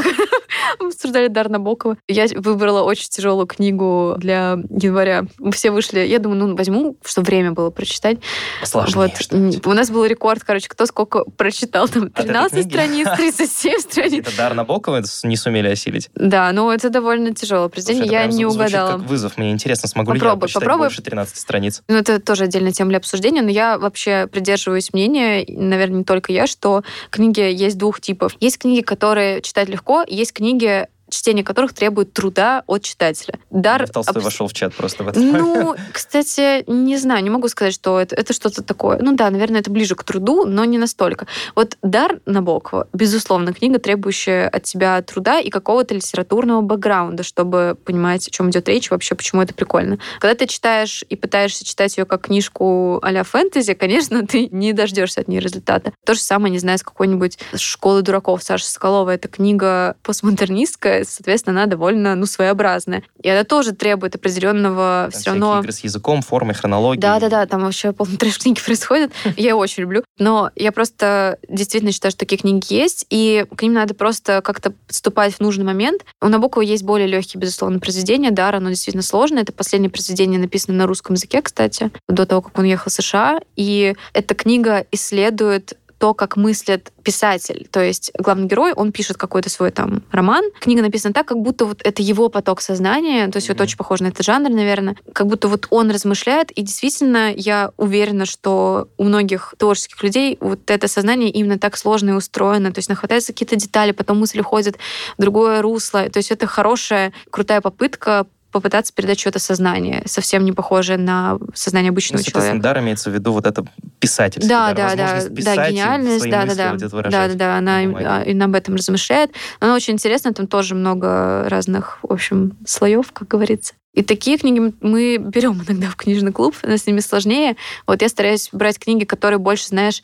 [0.80, 1.96] Мы обсуждали Дарья Набокова.
[2.08, 5.26] Я выбрала очень тяжелую книгу для января.
[5.38, 6.00] Мы все вышли.
[6.00, 8.18] Я думаю, ну, возьму, чтобы время было прочитать.
[8.64, 9.16] Сложнее вот.
[9.16, 9.66] что-нибудь.
[9.66, 11.88] У нас был рекорд, короче, кто сколько прочитал.
[11.88, 12.68] Там этой 13 книги?
[12.68, 14.26] страниц, 37 страниц.
[14.26, 16.10] Это Дар Набокова не сумели осилить.
[16.14, 18.10] Да, ну это довольно тяжелое произведение.
[18.10, 18.92] Я не угадала.
[18.92, 19.36] как вызов.
[19.36, 20.78] Мне интересно, смогу ли я попробуй.
[20.78, 21.82] больше 13 страниц.
[21.88, 26.32] Ну, это тоже отдельная тема для обсуждения, но я вообще придерживаюсь мнения, наверное, не только
[26.32, 28.36] я, что книги есть двух типов.
[28.40, 33.38] Есть книги, которые читать легко, есть книги, чтение которых требует труда от читателя.
[33.50, 35.38] Дар Толстой абс- вошел в чат просто в момент.
[35.38, 38.98] Ну, кстати, не знаю, не могу сказать, что это, это что-то такое.
[39.00, 41.26] Ну да, наверное, это ближе к труду, но не настолько.
[41.54, 48.26] Вот «Дар» Набокова, безусловно, книга, требующая от тебя труда и какого-то литературного бэкграунда, чтобы понимать,
[48.28, 49.98] о чем идет речь, вообще, почему это прикольно.
[50.20, 55.20] Когда ты читаешь и пытаешься читать ее как книжку а-ля фэнтези, конечно, ты не дождешься
[55.20, 55.92] от нее результата.
[56.04, 59.10] То же самое, не знаю, с какой-нибудь «Школы дураков» Саши Соколова.
[59.10, 63.02] Это книга постмодернистская, соответственно, она довольно, ну, своеобразная.
[63.22, 65.60] И она тоже требует определенного Там все равно...
[65.60, 67.00] игры с языком, формой, хронологией.
[67.00, 69.12] Да-да-да, там вообще полный трэш книги происходит.
[69.36, 70.04] Я очень люблю.
[70.18, 74.72] Но я просто действительно считаю, что такие книги есть, и к ним надо просто как-то
[74.86, 76.02] подступать в нужный момент.
[76.20, 78.30] У Набокова есть более легкие, безусловно, произведения.
[78.30, 79.42] Дар, оно действительно сложное.
[79.42, 83.40] Это последнее произведение, написано на русском языке, кстати, до того, как он ехал в США.
[83.54, 87.68] И эта книга исследует то, как мыслит писатель.
[87.70, 90.44] То есть главный герой, он пишет какой-то свой там роман.
[90.60, 93.28] Книга написана так, как будто вот это его поток сознания.
[93.28, 93.62] То есть вот Мгм.
[93.64, 94.96] очень похоже на этот жанр, наверное.
[95.12, 96.50] Как будто вот он размышляет.
[96.52, 102.10] И действительно, я уверена, что у многих творческих людей вот это сознание именно так сложно
[102.10, 102.72] и устроено.
[102.72, 104.76] То есть нахватаются какие-то детали, потом мысль уходит
[105.16, 106.08] в другое русло.
[106.08, 111.90] То есть это хорошая, крутая попытка попытаться передать что-то сознание, совсем не похожее на сознание
[111.90, 112.62] Ну, обычного соответственно, человека.
[112.62, 113.64] дар имеется в виду вот это
[113.98, 114.48] писательство.
[114.48, 117.78] Да, да, да, да, писать и гениальность, да, да, да, вот да, да, да, она
[117.78, 119.32] а, именно об этом размышляет.
[119.60, 123.74] Она очень интересна, там тоже много разных, в общем, слоев, как говорится.
[123.98, 127.56] И такие книги мы берем иногда в книжный клуб, но с ними сложнее.
[127.84, 130.02] Вот я стараюсь брать книги, которые больше, знаешь,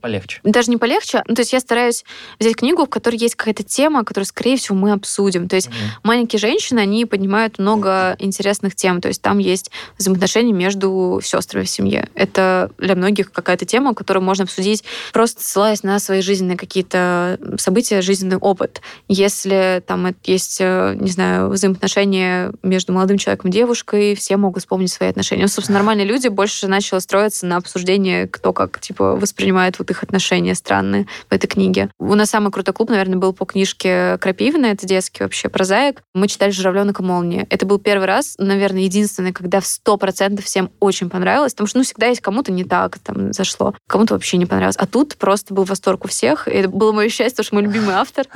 [0.00, 0.38] Полегче.
[0.44, 1.24] даже не полегче.
[1.26, 2.04] Ну, то есть я стараюсь
[2.38, 5.48] взять книгу, в которой есть какая-то тема, которую, скорее всего, мы обсудим.
[5.48, 5.76] То есть Мгм.
[6.04, 9.00] маленькие женщины, они поднимают много интересных тем.
[9.00, 12.08] То есть там есть взаимоотношения между сестрами в семье.
[12.14, 18.00] Это для многих какая-то тема, которую можно обсудить, просто ссылаясь на свои жизненные какие-то события,
[18.00, 18.80] жизненный опыт.
[19.08, 24.92] Если там это есть, э, не знаю, взаимоотношения между молодым человеком, девушкой, все могут вспомнить
[24.92, 25.42] свои отношения.
[25.42, 30.02] Ну, собственно, нормальные люди больше начали строиться на обсуждении, кто как, типа, воспринимает вот их
[30.02, 31.90] отношения странные в этой книге.
[31.98, 36.02] У нас самый крутой клуб, наверное, был по книжке Крапивина, это детский вообще прозаик.
[36.14, 37.46] Мы читали «Журавленок и молния».
[37.50, 41.78] Это был первый раз, наверное, единственный, когда в сто процентов всем очень понравилось, потому что,
[41.78, 44.76] ну, всегда есть кому-то не так там зашло, кому-то вообще не понравилось.
[44.76, 47.64] А тут просто был восторг у всех, и это было мое счастье, потому что мой
[47.64, 48.26] любимый автор.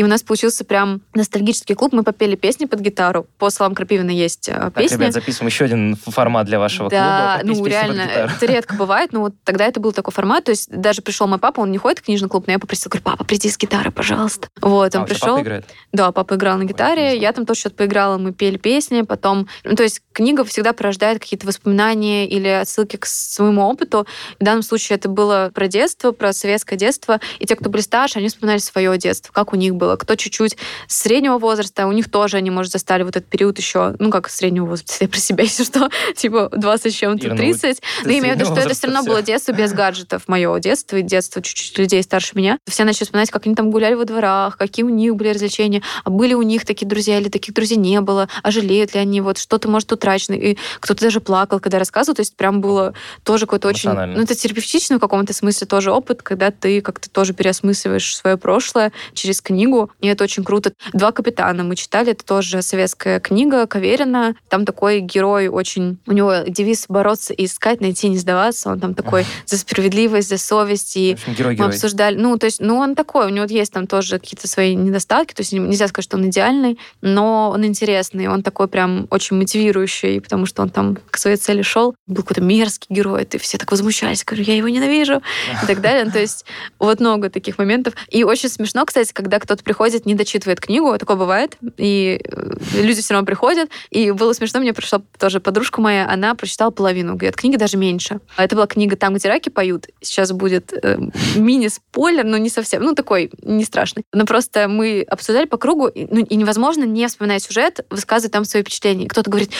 [0.00, 1.92] И у нас получился прям ностальгический клуб.
[1.92, 3.26] Мы попели песни под гитару.
[3.36, 4.94] По словам Крапивина есть э, Так, песни.
[4.96, 7.54] ребят, записываем еще один формат для вашего Да, клуба.
[7.58, 8.30] ну реально, гитару.
[8.34, 11.38] это редко бывает, но вот тогда это был такой формат, то есть даже пришел мой
[11.38, 13.92] папа, он не ходит в книжный клуб, но я попросила, говорю, папа, приди с гитарой,
[13.92, 14.48] пожалуйста.
[14.62, 15.28] Вот, А, он тебя пришел.
[15.34, 15.64] папа играет?
[15.92, 17.20] Да, папа играл на гитаре, классно.
[17.20, 19.48] я там тоже что-то поиграла, мы пели песни, потом...
[19.64, 24.06] Ну, то есть книга всегда порождает какие-то воспоминания или отсылки к своему опыту.
[24.40, 28.18] В данном случае это было про детство, про советское детство, и те, кто были старше,
[28.20, 29.89] они вспоминали свое детство, как у них было.
[29.96, 34.10] Кто чуть-чуть среднего возраста, у них тоже они, может, застали вот этот период еще, ну,
[34.10, 37.82] как среднего возраста, я про себя, если что, типа 20 с чем-то, Ира, ну, 30.
[38.04, 40.96] Но я имею в виду, что это все равно было детство без гаджетов, мое детство
[40.96, 42.58] и детство чуть-чуть людей старше меня.
[42.68, 46.10] Все начали вспоминать, как они там гуляли во дворах, какие у них были развлечения, а
[46.10, 49.38] были у них такие друзья или таких друзей не было, а жалеют ли они, вот
[49.38, 50.34] что-то, может, утрачено.
[50.34, 53.90] И кто-то даже плакал, когда рассказывал, то есть прям было тоже какой-то очень...
[53.90, 58.92] Ну, это терапевтичный в каком-то смысле тоже опыт, когда ты как-то тоже переосмысливаешь свое прошлое
[59.14, 59.69] через книгу,
[60.00, 60.72] и это очень круто.
[60.92, 64.34] «Два капитана» мы читали, это тоже советская книга Каверина.
[64.48, 65.98] Там такой герой очень...
[66.06, 68.70] У него девиз «бороться и искать, найти, не сдаваться».
[68.70, 70.96] Он там такой за справедливость, за совесть.
[70.96, 72.16] И мы обсуждали...
[72.16, 75.40] Ну, то есть, ну, он такой, у него есть там тоже какие-то свои недостатки, то
[75.40, 80.46] есть нельзя сказать, что он идеальный, но он интересный, он такой прям очень мотивирующий, потому
[80.46, 81.94] что он там к своей цели шел.
[82.06, 85.22] Был какой-то мерзкий герой, и все так возмущались, говорю, я его ненавижу,
[85.62, 86.04] и так далее.
[86.04, 86.44] Ну, То есть
[86.78, 87.94] вот много таких моментов.
[88.08, 93.00] И очень смешно, кстати, когда кто-то приходит, не дочитывает книгу, такое бывает, и э, люди
[93.00, 93.70] все равно приходят.
[93.90, 98.20] И было смешно, мне пришла тоже подружка моя, она прочитала половину, говорит, книги даже меньше.
[98.36, 99.86] А Это была книга «Там, где раки поют».
[100.00, 100.98] Сейчас будет э,
[101.36, 104.04] мини-спойлер, но не совсем, ну, такой, не страшный.
[104.12, 108.44] Но просто мы обсуждали по кругу, и, ну, и невозможно, не вспоминая сюжет, высказывать там
[108.44, 109.08] свои впечатления.
[109.08, 109.50] Кто-то говорит,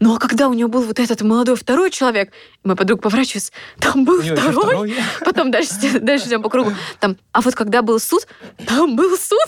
[0.00, 2.32] ну, а когда у него был вот этот молодой второй человек?
[2.64, 4.52] И мой подруга поворачивается, там был второй.
[4.52, 4.94] второй.
[5.20, 6.72] Потом дальше, дальше идем по кругу.
[7.00, 8.26] Там, а вот когда был суд,
[8.66, 9.47] там был суд.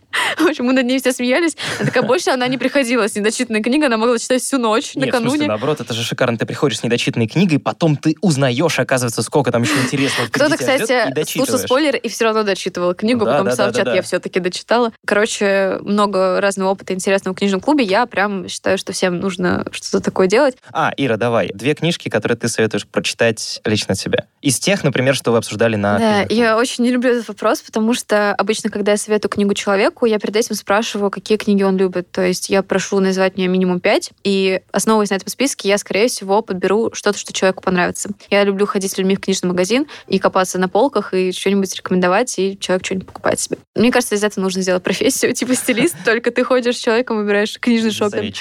[0.37, 1.55] В общем, мы над ней все смеялись.
[1.79, 5.07] Она такая, больше она не приходила с недочитанной книгой, она могла читать всю ночь Нет,
[5.07, 5.47] накануне.
[5.47, 6.37] наоборот, это же шикарно.
[6.37, 11.23] Ты приходишь с недочитанной книгой, потом ты узнаешь, оказывается, сколько там еще интересного Кто-то, кстати,
[11.25, 13.91] слушал спойлер и все равно дочитывал книгу, Да, потом да, писал да, в чат, да,
[13.91, 13.95] да.
[13.95, 14.91] я все-таки дочитала.
[15.05, 17.83] Короче, много разного опыта интересного в книжном клубе.
[17.83, 20.57] Я прям считаю, что всем нужно что-то такое делать.
[20.71, 21.51] А, Ира, давай.
[21.53, 24.25] Две книжки, которые ты советуешь прочитать лично тебе.
[24.41, 25.99] Из тех, например, что вы обсуждали на...
[25.99, 30.00] Да, я очень не люблю этот вопрос, потому что обычно, когда я советую книгу человеку,
[30.05, 32.11] я перед этим спрашиваю, какие книги он любит.
[32.11, 36.07] То есть я прошу назвать мне минимум пять, и основываясь на этом списке, я, скорее
[36.07, 38.09] всего, подберу что-то, что человеку понравится.
[38.29, 42.37] Я люблю ходить с людьми в книжный магазин и копаться на полках, и что-нибудь рекомендовать,
[42.39, 43.57] и человек что-нибудь покупает себе.
[43.75, 47.59] Мне кажется, из этого нужно сделать профессию, типа стилист, только ты ходишь с человеком, выбираешь
[47.59, 48.35] книжный шопинг.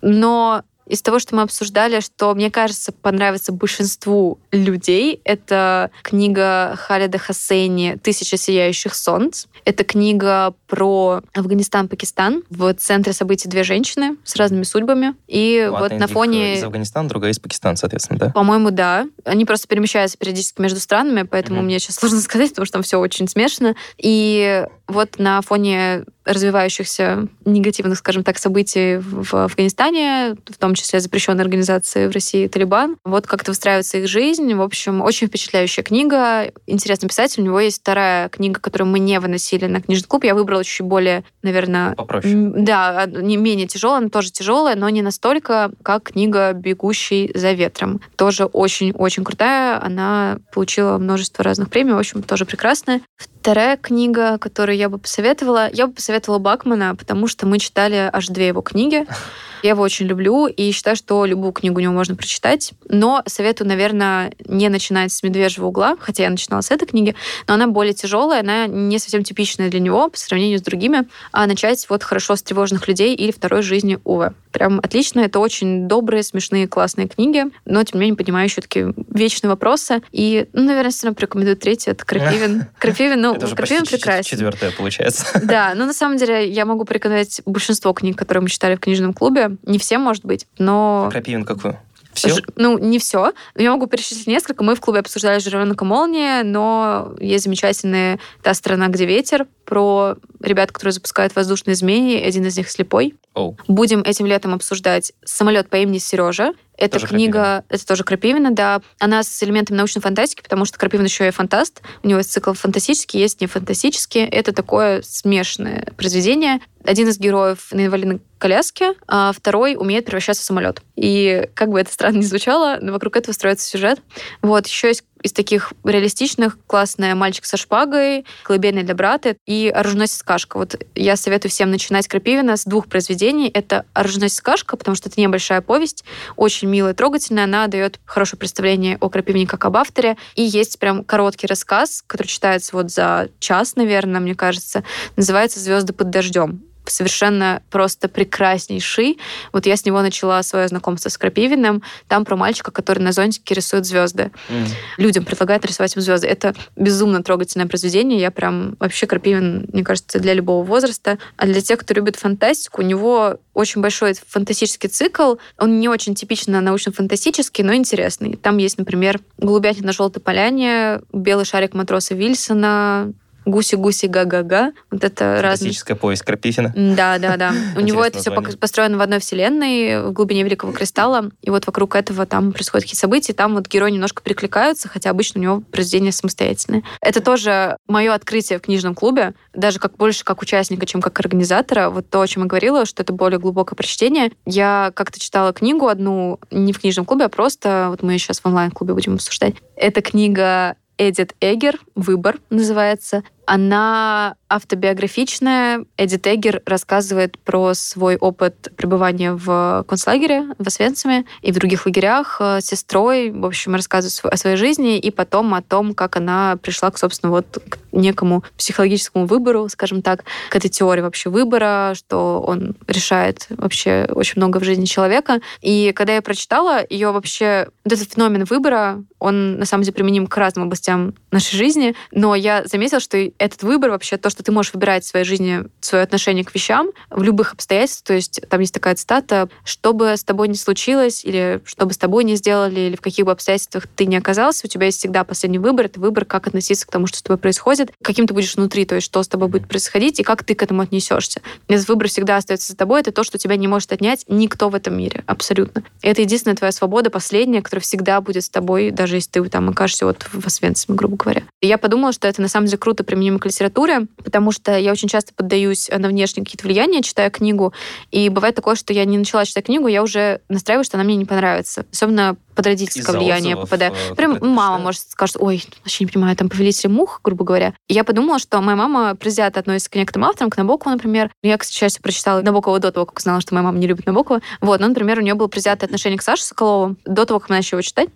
[0.00, 7.16] Но из того, что мы обсуждали, что, мне кажется, понравится большинству людей, это книга Халида
[7.18, 9.46] Хассейни «Тысяча сияющих солнц».
[9.64, 12.42] Это книга про Афганистан-Пакистан.
[12.50, 15.14] В центре событий две женщины с разными судьбами.
[15.28, 16.56] И Ну, вот на фоне...
[16.56, 18.30] Из Афганистана, другая из Пакистана, соответственно, да?
[18.30, 19.06] По-моему, да.
[19.24, 21.66] Они просто перемещаются периодически между странами, поэтому Мгм.
[21.66, 23.74] мне сейчас сложно сказать, потому что там все очень смешно.
[23.96, 31.42] И вот на фоне развивающихся негативных, скажем так, событий в Афганистане, в том числе запрещенной
[31.42, 34.52] организации в России Талибан, вот как-то выстраивается их жизнь.
[34.54, 36.50] В общем, очень впечатляющая книга.
[36.66, 37.42] Интересный писатель.
[37.42, 40.24] У него есть вторая книга, которую мы не выносили на книжный клуб.
[40.24, 42.52] Я выбрала чуть более, наверное, Попроще.
[42.56, 47.52] Да, а, не менее тяжелая, она тоже тяжелая, но не настолько, как книга «Бегущий за
[47.52, 48.00] ветром».
[48.16, 49.82] Тоже очень-очень крутая.
[49.82, 51.94] Она получила множество разных премий.
[51.94, 53.00] В общем, тоже прекрасная.
[53.16, 58.28] Вторая книга, которую я бы посоветовала, я бы посоветовала Бакмана, потому что мы читали аж
[58.28, 59.06] две его книги.
[59.62, 62.72] Я его очень люблю и считаю, что любую книгу у него можно прочитать.
[62.88, 67.14] Но советую, наверное, не начинать с «Медвежьего угла», хотя я начинала с этой книги,
[67.46, 71.46] но она более тяжелая, она не совсем типичная для него по сравнению с другими, а
[71.46, 74.32] начать вот «Хорошо с тревожных людей» или «Второй жизни Уве».
[74.52, 79.48] Прям отлично, это очень добрые, смешные, классные книги, но, тем не менее, поднимающие такие вечные
[79.48, 80.02] вопросы.
[80.10, 82.66] И, ну, наверное, все равно порекомендую третий, это Крапивин.
[82.78, 84.24] Крапивин, ну, Крапивин прекрасен.
[84.24, 85.26] четвертая, получается.
[85.42, 89.12] Да, но на самом деле я могу порекомендовать большинство книг, которые мы читали в книжном
[89.12, 89.49] клубе.
[89.64, 91.78] Не все, может быть, но Крапивин какую?
[92.12, 92.28] Все?
[92.28, 93.32] Ж, ну, не все.
[93.54, 94.64] Я могу перечислить несколько.
[94.64, 100.16] Мы в клубе обсуждали «Жиренок и молния», но есть замечательная «Та страна, где ветер», про
[100.40, 102.20] ребят, которые запускают воздушные змеи.
[102.20, 103.14] Один из них слепой.
[103.36, 103.56] Oh.
[103.68, 106.52] Будем этим летом обсуждать «Самолет по имени Сережа».
[106.80, 107.64] Это тоже книга, Крапивина.
[107.68, 108.80] это тоже Крапивина, да.
[108.98, 111.82] Она с элементами научной фантастики, потому что Крапивин еще и фантаст.
[112.02, 114.24] У него есть цикл фантастический, есть не фантастический.
[114.24, 116.60] Это такое смешанное произведение.
[116.84, 120.80] Один из героев на инвалидной коляске, а второй умеет превращаться в самолет.
[120.96, 124.00] И как бы это странно ни звучало, но вокруг этого строится сюжет.
[124.40, 130.22] Вот, еще есть из таких реалистичных классная «Мальчик со шпагой», «Колыбельная для брата» и «Оруженосец
[130.22, 130.56] Кашка».
[130.56, 133.50] Вот я советую всем начинать Крапивина с двух произведений.
[133.52, 136.04] Это «Оруженосец Кашка», потому что это небольшая повесть,
[136.36, 137.44] очень милая, трогательная.
[137.44, 140.16] Она дает хорошее представление о Крапивине как об авторе.
[140.34, 144.84] И есть прям короткий рассказ, который читается вот за час, наверное, мне кажется.
[145.16, 149.18] Называется «Звезды под дождем» совершенно просто прекраснейший.
[149.52, 151.82] Вот я с него начала свое знакомство с Крапивиным.
[152.08, 154.30] Там про мальчика, который на зонтике рисует звезды.
[154.48, 154.68] Mm.
[154.98, 156.26] Людям предлагает рисовать им звезды.
[156.26, 158.20] Это безумно трогательное произведение.
[158.20, 161.18] Я прям вообще Крапивин, мне кажется, для любого возраста.
[161.36, 165.36] А для тех, кто любит фантастику, у него очень большой фантастический цикл.
[165.58, 168.36] Он не очень типично научно-фантастический, но интересный.
[168.36, 173.12] Там есть, например, «Голубятник на желтой поляне», «Белый шарик матроса Вильсона»,
[173.50, 174.72] Гуси-гуси га-га-га.
[174.90, 176.00] Вот это Фантастическая разные...
[176.00, 176.72] повесть Крапифина.
[176.76, 177.52] Да, да, да.
[177.76, 181.30] У него это все построено в одной вселенной, в глубине Великого Кристалла.
[181.42, 185.40] И вот вокруг этого там происходят какие-то события, там вот герои немножко перекликаются, хотя обычно
[185.40, 186.82] у него произведения самостоятельные.
[187.00, 191.90] Это тоже мое открытие в книжном клубе, даже как больше как участника, чем как организатора.
[191.90, 194.30] Вот то, о чем я говорила, что это более глубокое прочтение.
[194.46, 198.46] Я как-то читала книгу одну, не в книжном клубе, а просто, вот мы сейчас в
[198.46, 199.54] онлайн-клубе будем обсуждать.
[199.76, 203.22] Это книга Эдит Эгер «Выбор» называется.
[203.50, 205.86] Она автобиографичная.
[205.96, 212.40] Эдит Эгер рассказывает про свой опыт пребывания в концлагере в Освенциме и в других лагерях
[212.40, 213.30] с сестрой.
[213.30, 217.30] В общем, рассказывает о своей жизни и потом о том, как она пришла к, собственно,
[217.30, 223.46] вот к некому психологическому выбору, скажем так, к этой теории вообще выбора, что он решает
[223.50, 225.40] вообще очень много в жизни человека.
[225.60, 230.26] И когда я прочитала ее вообще, вот этот феномен выбора, он на самом деле применим
[230.26, 234.52] к разным областям нашей жизни, но я заметила, что этот выбор вообще то, что ты
[234.52, 238.60] можешь выбирать в своей жизни свое отношение к вещам в любых обстоятельствах, то есть там
[238.60, 242.36] есть такая цитата, что бы с тобой ни случилось, или что бы с тобой не
[242.36, 245.86] сделали, или в каких бы обстоятельствах ты не оказался, у тебя есть всегда последний выбор,
[245.86, 248.94] это выбор, как относиться к тому, что с тобой происходит, каким ты будешь внутри, то
[248.94, 251.40] есть что с тобой будет происходить, и как ты к этому отнесешься.
[251.68, 254.74] Этот выбор всегда остается за тобой, это то, что тебя не может отнять никто в
[254.74, 255.84] этом мире, абсолютно.
[256.02, 259.68] И это единственная твоя свобода, последняя, которая всегда будет с тобой, даже если ты там
[259.68, 261.42] окажешься вот в Освенциме, грубо говоря.
[261.60, 264.92] И я подумала, что это на самом деле круто применимо к литературе, потому что я
[264.92, 267.74] очень часто поддаюсь на внешние какие-то влияния, читая книгу,
[268.12, 271.16] и бывает такое, что я не начала читать книгу, я уже настраиваю, что она мне
[271.16, 271.84] не понравится.
[271.92, 273.94] Особенно под родительское влияние попадаю.
[274.10, 277.72] Э, Прям мама может скажет, ой, вообще не понимаю, там повелитель мух, грубо говоря.
[277.88, 281.30] И я подумала, что моя мама предвзято относится к некоторым авторам, к Набокову, например.
[281.42, 284.42] Я, к счастью, прочитала Набокова до того, как узнала, что моя мама не любит Набокова.
[284.60, 287.58] Вот, но, например, у нее было предвзятое отношение к Саше Соколову до того, как она
[287.58, 288.08] начала его читать.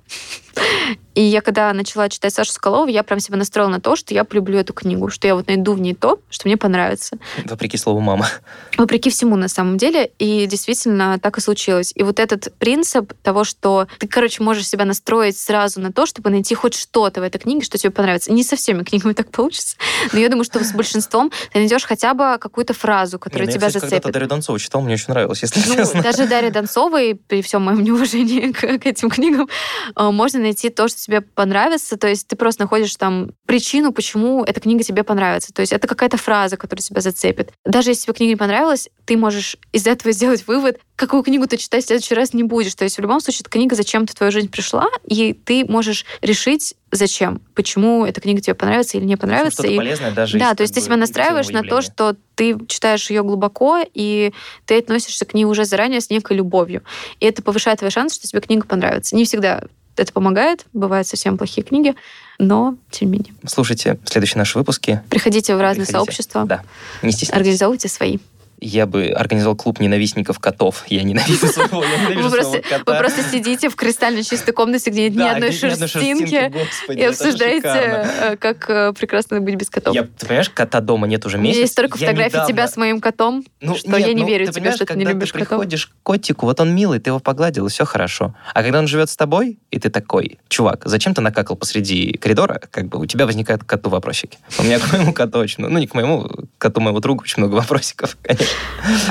[1.15, 4.25] И я, когда начала читать Сашу Соколову, я прям себя настроила на то, что я
[4.25, 7.19] полюблю эту книгу, что я вот найду в ней то, что мне понравится.
[7.45, 8.29] Вопреки слову «мама».
[8.77, 10.11] Вопреки всему, на самом деле.
[10.19, 11.93] И действительно так и случилось.
[11.95, 16.31] И вот этот принцип того, что ты, короче, можешь себя настроить сразу на то, чтобы
[16.31, 18.33] найти хоть что-то в этой книге, что тебе понравится.
[18.33, 19.77] Не со всеми книгами так получится,
[20.13, 23.67] но я думаю, что с большинством ты найдешь хотя бы какую-то фразу, которая ну, тебя
[23.67, 24.03] я, кстати, зацепит.
[24.03, 26.03] когда Дарью Донцову читал, мне очень нравилось, если ну, честно.
[26.03, 29.49] Даже Дарья Донцовой, при всем моем неуважении к, к этим книгам,
[29.97, 31.97] э, можно найти то, что тебе понравится.
[31.97, 35.53] То есть ты просто находишь там причину, почему эта книга тебе понравится.
[35.53, 37.53] То есть это какая-то фраза, которая тебя зацепит.
[37.65, 41.57] Даже если тебе книга не понравилась, ты можешь из этого сделать вывод, какую книгу ты
[41.57, 42.75] читать в следующий раз не будешь.
[42.75, 46.05] То есть в любом случае эта книга зачем-то в твою жизнь пришла, и ты можешь
[46.23, 49.67] решить, зачем, почему эта книга тебе понравится или не понравится.
[49.67, 49.77] И...
[49.77, 53.81] полезное даже Да, то есть ты себя настраиваешь на то, что ты читаешь ее глубоко,
[53.93, 54.33] и
[54.67, 56.83] ты относишься к ней уже заранее с некой любовью.
[57.21, 59.17] И это повышает твои шансы, что тебе книга понравится.
[59.17, 59.65] Не всегда
[59.97, 61.95] это помогает, бывают совсем плохие книги,
[62.39, 63.35] но тем не менее.
[63.47, 65.03] Слушайте следующие наши выпуски.
[65.09, 65.93] Приходите в разные Приходите.
[65.93, 66.45] сообщества.
[66.45, 66.63] Да,
[67.03, 67.37] не стесняйтесь.
[67.37, 68.19] Организовывайте свои
[68.61, 70.85] я бы организовал клуб ненавистников котов.
[70.89, 72.93] Я ненавижу своего, я ненавижу вы просто, кота.
[72.93, 76.53] Вы просто сидите в кристально чистой комнате, где нет ни одной шерстинки,
[76.93, 79.95] и обсуждаете, э, как э, прекрасно быть без котов.
[79.95, 81.51] Я, ты понимаешь, кота дома нет уже месяц.
[81.51, 82.49] У меня есть столько фотографий недавно...
[82.49, 85.05] тебя с моим котом, ну, что нет, я не ну, верю тебе, что ты не
[85.05, 85.49] любишь ты котов.
[85.49, 88.35] приходишь к котику, вот он милый, ты его погладил, и все хорошо.
[88.53, 92.61] А когда он живет с тобой, и ты такой, чувак, зачем ты накакал посреди коридора,
[92.71, 94.39] как бы у тебя возникают коту вопросики.
[94.59, 97.43] У меня к моему коту очень, ну не к моему, к коту моего друга очень
[97.43, 98.44] много вопросиков, конечно.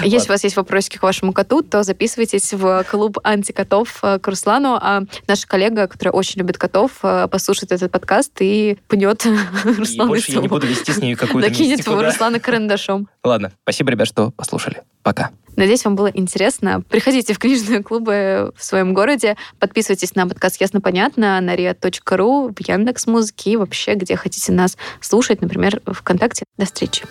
[0.04, 4.78] Если у вас есть вопросики к вашему коту, то записывайтесь в клуб антикотов к Руслану,
[4.80, 9.26] а наша коллега, которая очень любит котов, послушает этот подкаст и пнет
[9.64, 10.10] Руслана.
[10.10, 13.08] больше я не буду вести с ней какую-то Накинет Руслана карандашом.
[13.24, 14.84] Ладно, спасибо, ребят, что послушали.
[15.02, 15.32] Пока.
[15.56, 16.82] Надеюсь, вам было интересно.
[16.82, 19.36] Приходите в книжные клубы в своем городе.
[19.60, 25.42] Подписывайтесь на подкаст «Ясно-понятно» на ria.ru, в Яндекс Музыке и вообще, где хотите нас слушать,
[25.42, 26.46] например, ВКонтакте.
[26.58, 27.04] До встречи.